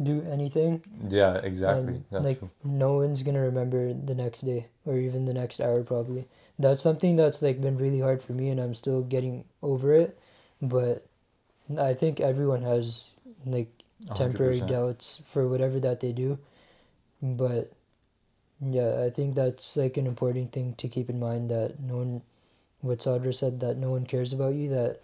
Do 0.00 0.22
anything 0.30 0.82
Yeah, 1.08 1.34
exactly. 1.38 2.02
and 2.10 2.24
like 2.24 2.38
true. 2.38 2.50
no 2.64 2.94
one's 2.94 3.22
going 3.22 3.34
to 3.34 3.40
remember 3.40 3.92
the 3.92 4.14
next 4.14 4.42
day 4.42 4.68
or 4.86 4.96
even 4.96 5.24
the 5.26 5.34
next 5.34 5.60
hour 5.60 5.82
probably. 5.82 6.26
That's 6.58 6.80
something 6.80 7.16
that's 7.16 7.42
like 7.42 7.60
been 7.60 7.76
really 7.78 8.00
hard 8.00 8.22
for 8.22 8.32
me 8.32 8.48
and 8.50 8.60
I'm 8.60 8.74
still 8.74 9.02
getting 9.02 9.44
over 9.62 9.92
it, 9.92 10.18
but 10.62 11.04
I 11.78 11.92
think 11.94 12.20
everyone 12.20 12.62
has 12.62 13.18
like 13.44 13.68
temporary 14.14 14.60
100%. 14.60 14.68
doubts 14.68 15.20
for 15.24 15.48
whatever 15.48 15.78
that 15.80 16.00
they 16.00 16.12
do. 16.12 16.38
But 17.22 17.72
yeah, 18.60 19.04
I 19.04 19.10
think 19.10 19.34
that's 19.34 19.76
like 19.76 19.96
an 19.96 20.06
important 20.06 20.52
thing 20.52 20.74
to 20.76 20.88
keep 20.88 21.08
in 21.08 21.18
mind 21.18 21.50
that 21.50 21.80
no 21.80 21.96
one, 21.96 22.22
what 22.80 22.98
Sadra 22.98 23.34
said, 23.34 23.60
that 23.60 23.78
no 23.78 23.90
one 23.90 24.06
cares 24.06 24.32
about 24.32 24.54
you, 24.54 24.68
that 24.68 25.00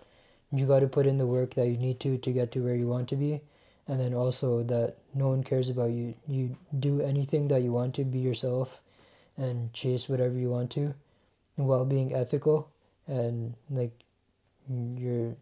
you 0.53 0.67
got 0.67 0.81
to 0.81 0.89
put 0.89 1.07
in 1.07 1.19
the 1.19 1.27
work 1.27 1.55
that 1.55 1.67
you 1.67 1.77
need 1.77 2.01
to 2.01 2.19
to 2.19 2.33
get 2.33 2.53
to 2.53 2.63
where 2.63 2.75
you 2.75 2.87
want 2.87 3.09
to 3.09 3.17
be. 3.17 3.41
And 3.89 4.01
then 4.01 4.15
also 4.15 4.63
that 4.65 4.97
no 5.15 5.29
one 5.29 5.45
cares 5.45 5.71
about 5.71 5.91
you. 5.91 6.15
You 6.27 6.57
do 6.79 7.01
anything 7.01 7.49
that 7.49 7.63
you 7.63 7.73
want 7.73 7.95
to, 7.95 8.05
be 8.05 8.19
yourself 8.19 8.83
and 9.37 9.73
chase 9.73 10.09
whatever 10.09 10.37
you 10.37 10.51
want 10.51 10.71
to 10.73 10.95
while 11.57 11.85
being 11.85 12.15
ethical 12.15 12.71
and 13.07 13.55
like 13.71 13.93
you're 14.69 15.35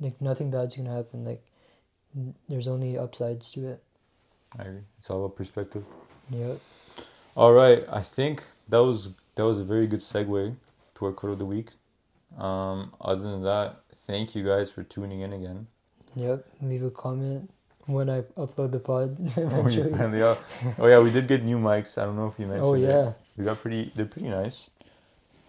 like 0.00 0.20
nothing 0.20 0.50
bad's 0.50 0.76
gonna 0.76 0.94
happen. 0.94 1.24
Like 1.24 1.42
there's 2.48 2.68
only 2.68 2.98
upsides 2.98 3.50
to 3.52 3.68
it. 3.68 3.82
I 4.58 4.62
agree. 4.62 4.80
It's 4.98 5.10
all 5.10 5.24
about 5.24 5.36
perspective. 5.36 5.84
Yep. 6.30 6.60
All 7.36 7.52
right, 7.52 7.84
I 7.90 8.00
think 8.02 8.42
that 8.68 8.78
was 8.82 9.10
that 9.34 9.44
was 9.44 9.58
a 9.58 9.64
very 9.64 9.86
good 9.86 10.00
segue 10.00 10.56
to 10.96 11.04
our 11.04 11.12
quote 11.12 11.32
of 11.32 11.38
the 11.38 11.44
week. 11.44 11.70
Um, 12.38 12.92
other 13.00 13.22
than 13.22 13.42
that, 13.44 13.76
thank 14.06 14.34
you 14.34 14.44
guys 14.44 14.70
for 14.70 14.82
tuning 14.82 15.20
in 15.20 15.32
again. 15.32 15.66
Yep. 16.14 16.44
Leave 16.62 16.82
a 16.84 16.90
comment 16.90 17.50
when 17.86 18.08
I 18.08 18.22
upload 18.38 18.72
the 18.72 18.78
pod 18.80 19.16
Oh, 19.36 19.68
you 19.68 19.90
finally 19.90 20.22
are. 20.22 20.38
oh 20.78 20.86
yeah, 20.86 20.98
we 20.98 21.10
did 21.10 21.28
get 21.28 21.44
new 21.44 21.58
mics. 21.58 21.98
I 22.00 22.06
don't 22.06 22.16
know 22.16 22.28
if 22.28 22.38
you 22.38 22.46
mentioned. 22.46 22.64
Oh 22.64 22.74
it. 22.74 22.80
yeah. 22.80 23.12
we 23.36 23.44
got 23.44 23.58
pretty. 23.60 23.92
They're 23.94 24.06
pretty 24.06 24.28
nice. 24.28 24.70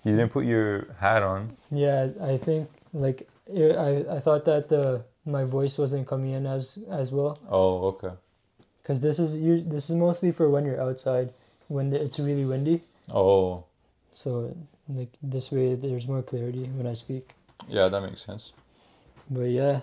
You 0.03 0.11
didn't 0.11 0.31
put 0.31 0.45
your 0.45 0.93
hat 0.99 1.23
on. 1.23 1.55
Yeah, 1.71 2.09
I 2.21 2.37
think 2.37 2.69
like 2.93 3.27
it, 3.47 3.75
I 3.77 4.17
I 4.17 4.19
thought 4.19 4.43
that 4.45 4.67
the 4.69 5.03
my 5.25 5.43
voice 5.45 5.77
wasn't 5.77 6.05
coming 6.07 6.31
in 6.31 6.45
as 6.45 6.77
as 6.91 7.11
well 7.11 7.37
Oh 7.49 7.87
okay. 7.95 8.11
because 8.81 9.01
this 9.01 9.19
is 9.19 9.37
you 9.37 9.61
this 9.61 9.89
is 9.89 9.95
mostly 9.95 10.31
for 10.31 10.49
when 10.49 10.63
you're 10.65 10.79
outside 10.81 11.33
when 11.67 11.89
the, 11.89 12.01
it's 12.01 12.19
really 12.19 12.45
windy. 12.45 12.81
Oh 13.13 13.63
So 14.13 14.55
like 14.89 15.09
this 15.21 15.51
way 15.51 15.75
there's 15.75 16.07
more 16.07 16.21
clarity 16.23 16.65
when 16.75 16.87
I 16.87 16.93
speak. 16.93 17.33
yeah, 17.67 17.87
that 17.89 18.01
makes 18.01 18.21
sense. 18.25 18.53
But 19.29 19.49
yeah, 19.49 19.81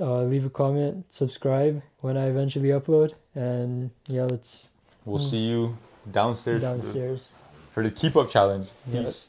uh, 0.00 0.24
leave 0.24 0.44
a 0.44 0.50
comment, 0.50 1.06
subscribe 1.10 1.82
when 2.00 2.16
I 2.16 2.26
eventually 2.28 2.68
upload, 2.70 3.12
and 3.34 3.90
yeah, 4.08 4.24
let's 4.24 4.70
We'll 5.04 5.18
Mm. 5.20 5.30
see 5.30 5.38
you 5.48 5.76
downstairs, 6.10 6.62
downstairs. 6.62 7.32
For, 7.72 7.82
the, 7.82 7.90
keep 7.90 8.14
up 8.16 8.30
challenge. 8.30 8.68
Yep. 8.92 9.04
Peace. 9.06 9.28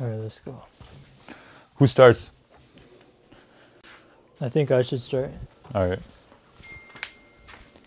All 0.00 0.06
right, 0.06 0.16
let's 0.18 0.40
go. 0.40 0.62
Who 1.76 1.86
starts? 1.86 2.30
I 4.40 4.48
think 4.48 4.70
I 4.70 4.82
should 4.82 5.00
start. 5.00 5.30
All 5.74 5.88
right. 5.88 5.98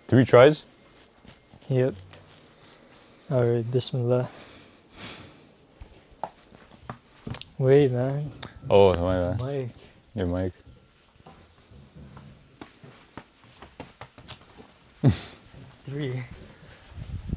Three 0.07 0.25
tries. 0.25 0.63
Yep. 1.69 1.95
All 3.31 3.43
right, 3.45 3.71
Bismillah. 3.71 4.29
Wait, 7.57 7.91
man. 7.91 8.31
Oh 8.69 8.93
my 8.99 9.15
bad. 9.15 9.39
Mike. 9.39 9.69
Your 10.15 10.27
mic. 10.27 10.51
Three. 15.85 16.11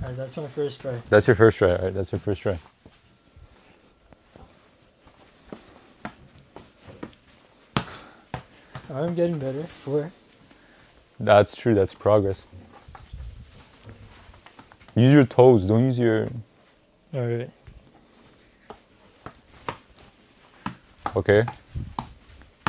All 0.02 0.08
right, 0.08 0.16
that's 0.16 0.36
my 0.36 0.48
first 0.48 0.80
try. 0.80 1.00
That's 1.08 1.28
your 1.28 1.36
first 1.36 1.58
try. 1.58 1.76
All 1.76 1.84
right, 1.84 1.94
that's 1.94 2.10
your 2.10 2.18
first 2.18 2.42
try. 2.42 2.58
I'm 8.93 9.15
getting 9.15 9.37
better. 9.39 9.63
Four. 9.63 10.11
That's 11.19 11.55
true. 11.55 11.73
That's 11.73 11.93
progress. 11.93 12.47
Use 14.95 15.13
your 15.13 15.25
toes. 15.25 15.65
Don't 15.65 15.85
use 15.85 15.99
your. 15.99 16.27
All 17.13 17.25
right. 17.25 17.49
Okay. 21.15 21.45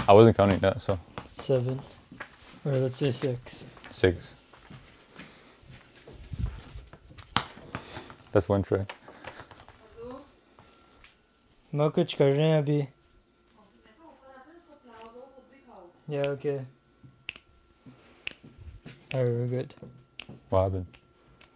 I 0.09 0.13
wasn't 0.13 0.37
counting 0.37 0.59
that, 0.61 0.81
so 0.81 0.99
Seven. 1.29 1.81
Or 2.65 2.73
let's 2.73 2.99
say 2.99 3.11
six. 3.11 3.67
six. 3.91 4.35
That's 8.33 8.49
one 8.49 8.63
try. 8.63 8.87
मैं 11.75 11.89
कुछ 11.91 12.15
कर 12.15 12.31
रहे 12.33 12.49
हैं 12.49 12.59
अभी 12.59 12.81
Yeah, 16.08 16.22
okay. 16.38 16.66
Alright, 19.14 19.32
we're 19.34 19.48
good. 19.48 19.74
What 20.50 20.64
happened? 20.64 20.86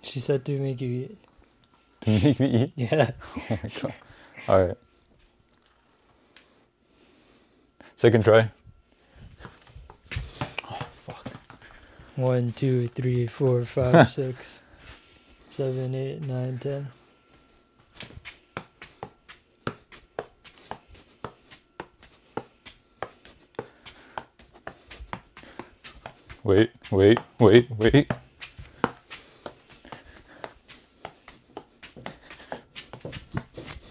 She 0.02 0.20
said 0.20 0.46
to 0.46 0.58
make 0.60 0.82
you 0.82 0.90
eat. 0.90 1.18
To 2.02 2.12
make 2.24 2.40
me 2.40 2.64
eat? 2.64 2.74
Yeah. 2.76 3.12
Oh 3.36 3.44
my 3.50 3.70
god. 3.82 3.94
All 4.48 4.66
right. 4.68 4.78
Second 7.96 8.24
try. 8.24 8.50
Oh 10.64 10.80
fuck. 11.06 11.28
One, 12.16 12.54
two, 12.54 12.88
three, 12.88 13.28
four, 13.28 13.66
five, 13.66 14.10
six, 14.20 14.64
seven, 15.50 15.94
eight, 15.94 16.22
nine, 16.22 16.58
ten. 16.60 16.88
Wait, 26.43 26.71
wait, 26.89 27.19
wait, 27.39 27.69
wait. 27.71 28.12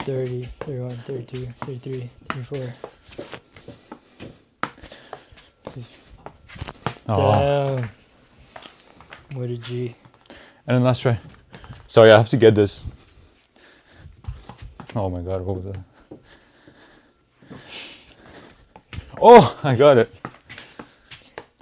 Thirty, 0.01 0.49
thirty-one, 0.61 0.97
thirty-two, 1.05 1.49
thirty-three, 1.61 2.11
thirty-four. 2.31 2.75
Oh. 7.11 7.77
Damn. 7.77 7.91
What 9.35 9.51
a 9.51 9.57
G. 9.57 9.95
And 10.67 10.77
then 10.77 10.83
last 10.83 11.01
try. 11.01 11.19
Sorry, 11.87 12.11
I 12.11 12.17
have 12.17 12.31
to 12.31 12.37
get 12.39 12.55
this. 12.55 12.87
Oh 14.97 15.11
my 15.11 15.21
god, 15.21 15.43
what 15.43 15.63
was 15.63 15.65
that? 15.65 15.79
Oh, 19.21 19.59
I 19.63 19.75
got 19.75 19.99
it. 19.99 20.15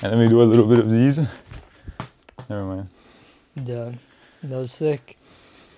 And 0.06 0.20
let 0.20 0.24
me 0.24 0.30
do 0.30 0.40
a 0.40 0.44
little 0.44 0.66
bit 0.66 0.78
of 0.78 0.90
these. 0.90 1.18
Never 2.48 2.64
mind. 2.64 2.88
Damn. 3.62 3.98
That 4.44 4.58
was 4.58 4.70
sick. 4.70 5.18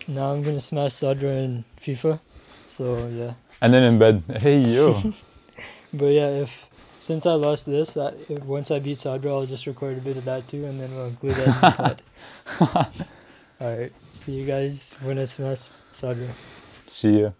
Now 0.07 0.33
I'm 0.33 0.43
gonna 0.43 0.61
smash 0.61 0.93
Sadra 0.93 1.45
in 1.45 1.64
FIFA. 1.81 2.21
So 2.67 3.07
yeah. 3.09 3.35
And 3.62 3.73
then 3.73 3.85
in 3.85 3.99
bed. 3.99 4.23
Hey 4.41 4.59
yo. 4.59 5.14
But 5.91 6.12
yeah, 6.12 6.29
if 6.29 6.69
since 6.99 7.25
I 7.25 7.33
lost 7.33 7.64
this, 7.64 7.97
I, 7.97 8.09
if, 8.29 8.45
once 8.45 8.71
I 8.71 8.79
beat 8.79 8.99
Sadra, 8.99 9.29
I'll 9.29 9.47
just 9.47 9.67
record 9.67 9.97
a 9.97 10.01
bit 10.03 10.19
of 10.19 10.27
that 10.27 10.47
too, 10.47 10.67
and 10.67 10.79
then 10.79 10.95
we'll 10.95 11.07
include 11.07 11.33
that 11.37 11.47
in 11.47 11.55
the 11.55 11.71
pod. 12.67 13.07
All 13.59 13.79
right. 13.79 13.93
See 14.11 14.33
you 14.33 14.45
guys 14.45 14.97
when 15.01 15.19
I 15.19 15.25
smash 15.25 15.69
Sadra. 15.95 16.29
See 16.88 17.23
ya. 17.23 17.31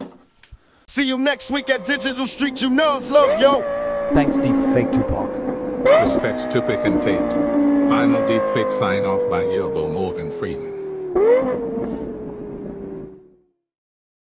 See 0.87 1.07
you 1.07 1.18
next 1.18 1.51
week 1.51 1.68
at 1.68 1.85
Digital 1.85 2.27
Street. 2.27 2.62
You 2.62 2.70
know 2.70 2.96
it's 2.96 3.11
love, 3.11 3.38
yo. 3.38 3.61
Thanks, 4.14 4.38
Deep 4.38 4.57
Fake 4.72 4.90
Tupac. 4.90 5.38
Respects 5.85 6.45
Tupac 6.53 6.85
and 6.85 7.01
Tate. 7.01 7.33
Final 7.88 8.27
deep 8.27 8.43
fake 8.55 8.73
sign 8.73 9.05
off 9.05 9.29
by 9.31 9.43
Yobo 9.45 9.91
Morgan 9.93 10.31
Freeman. 10.31 11.67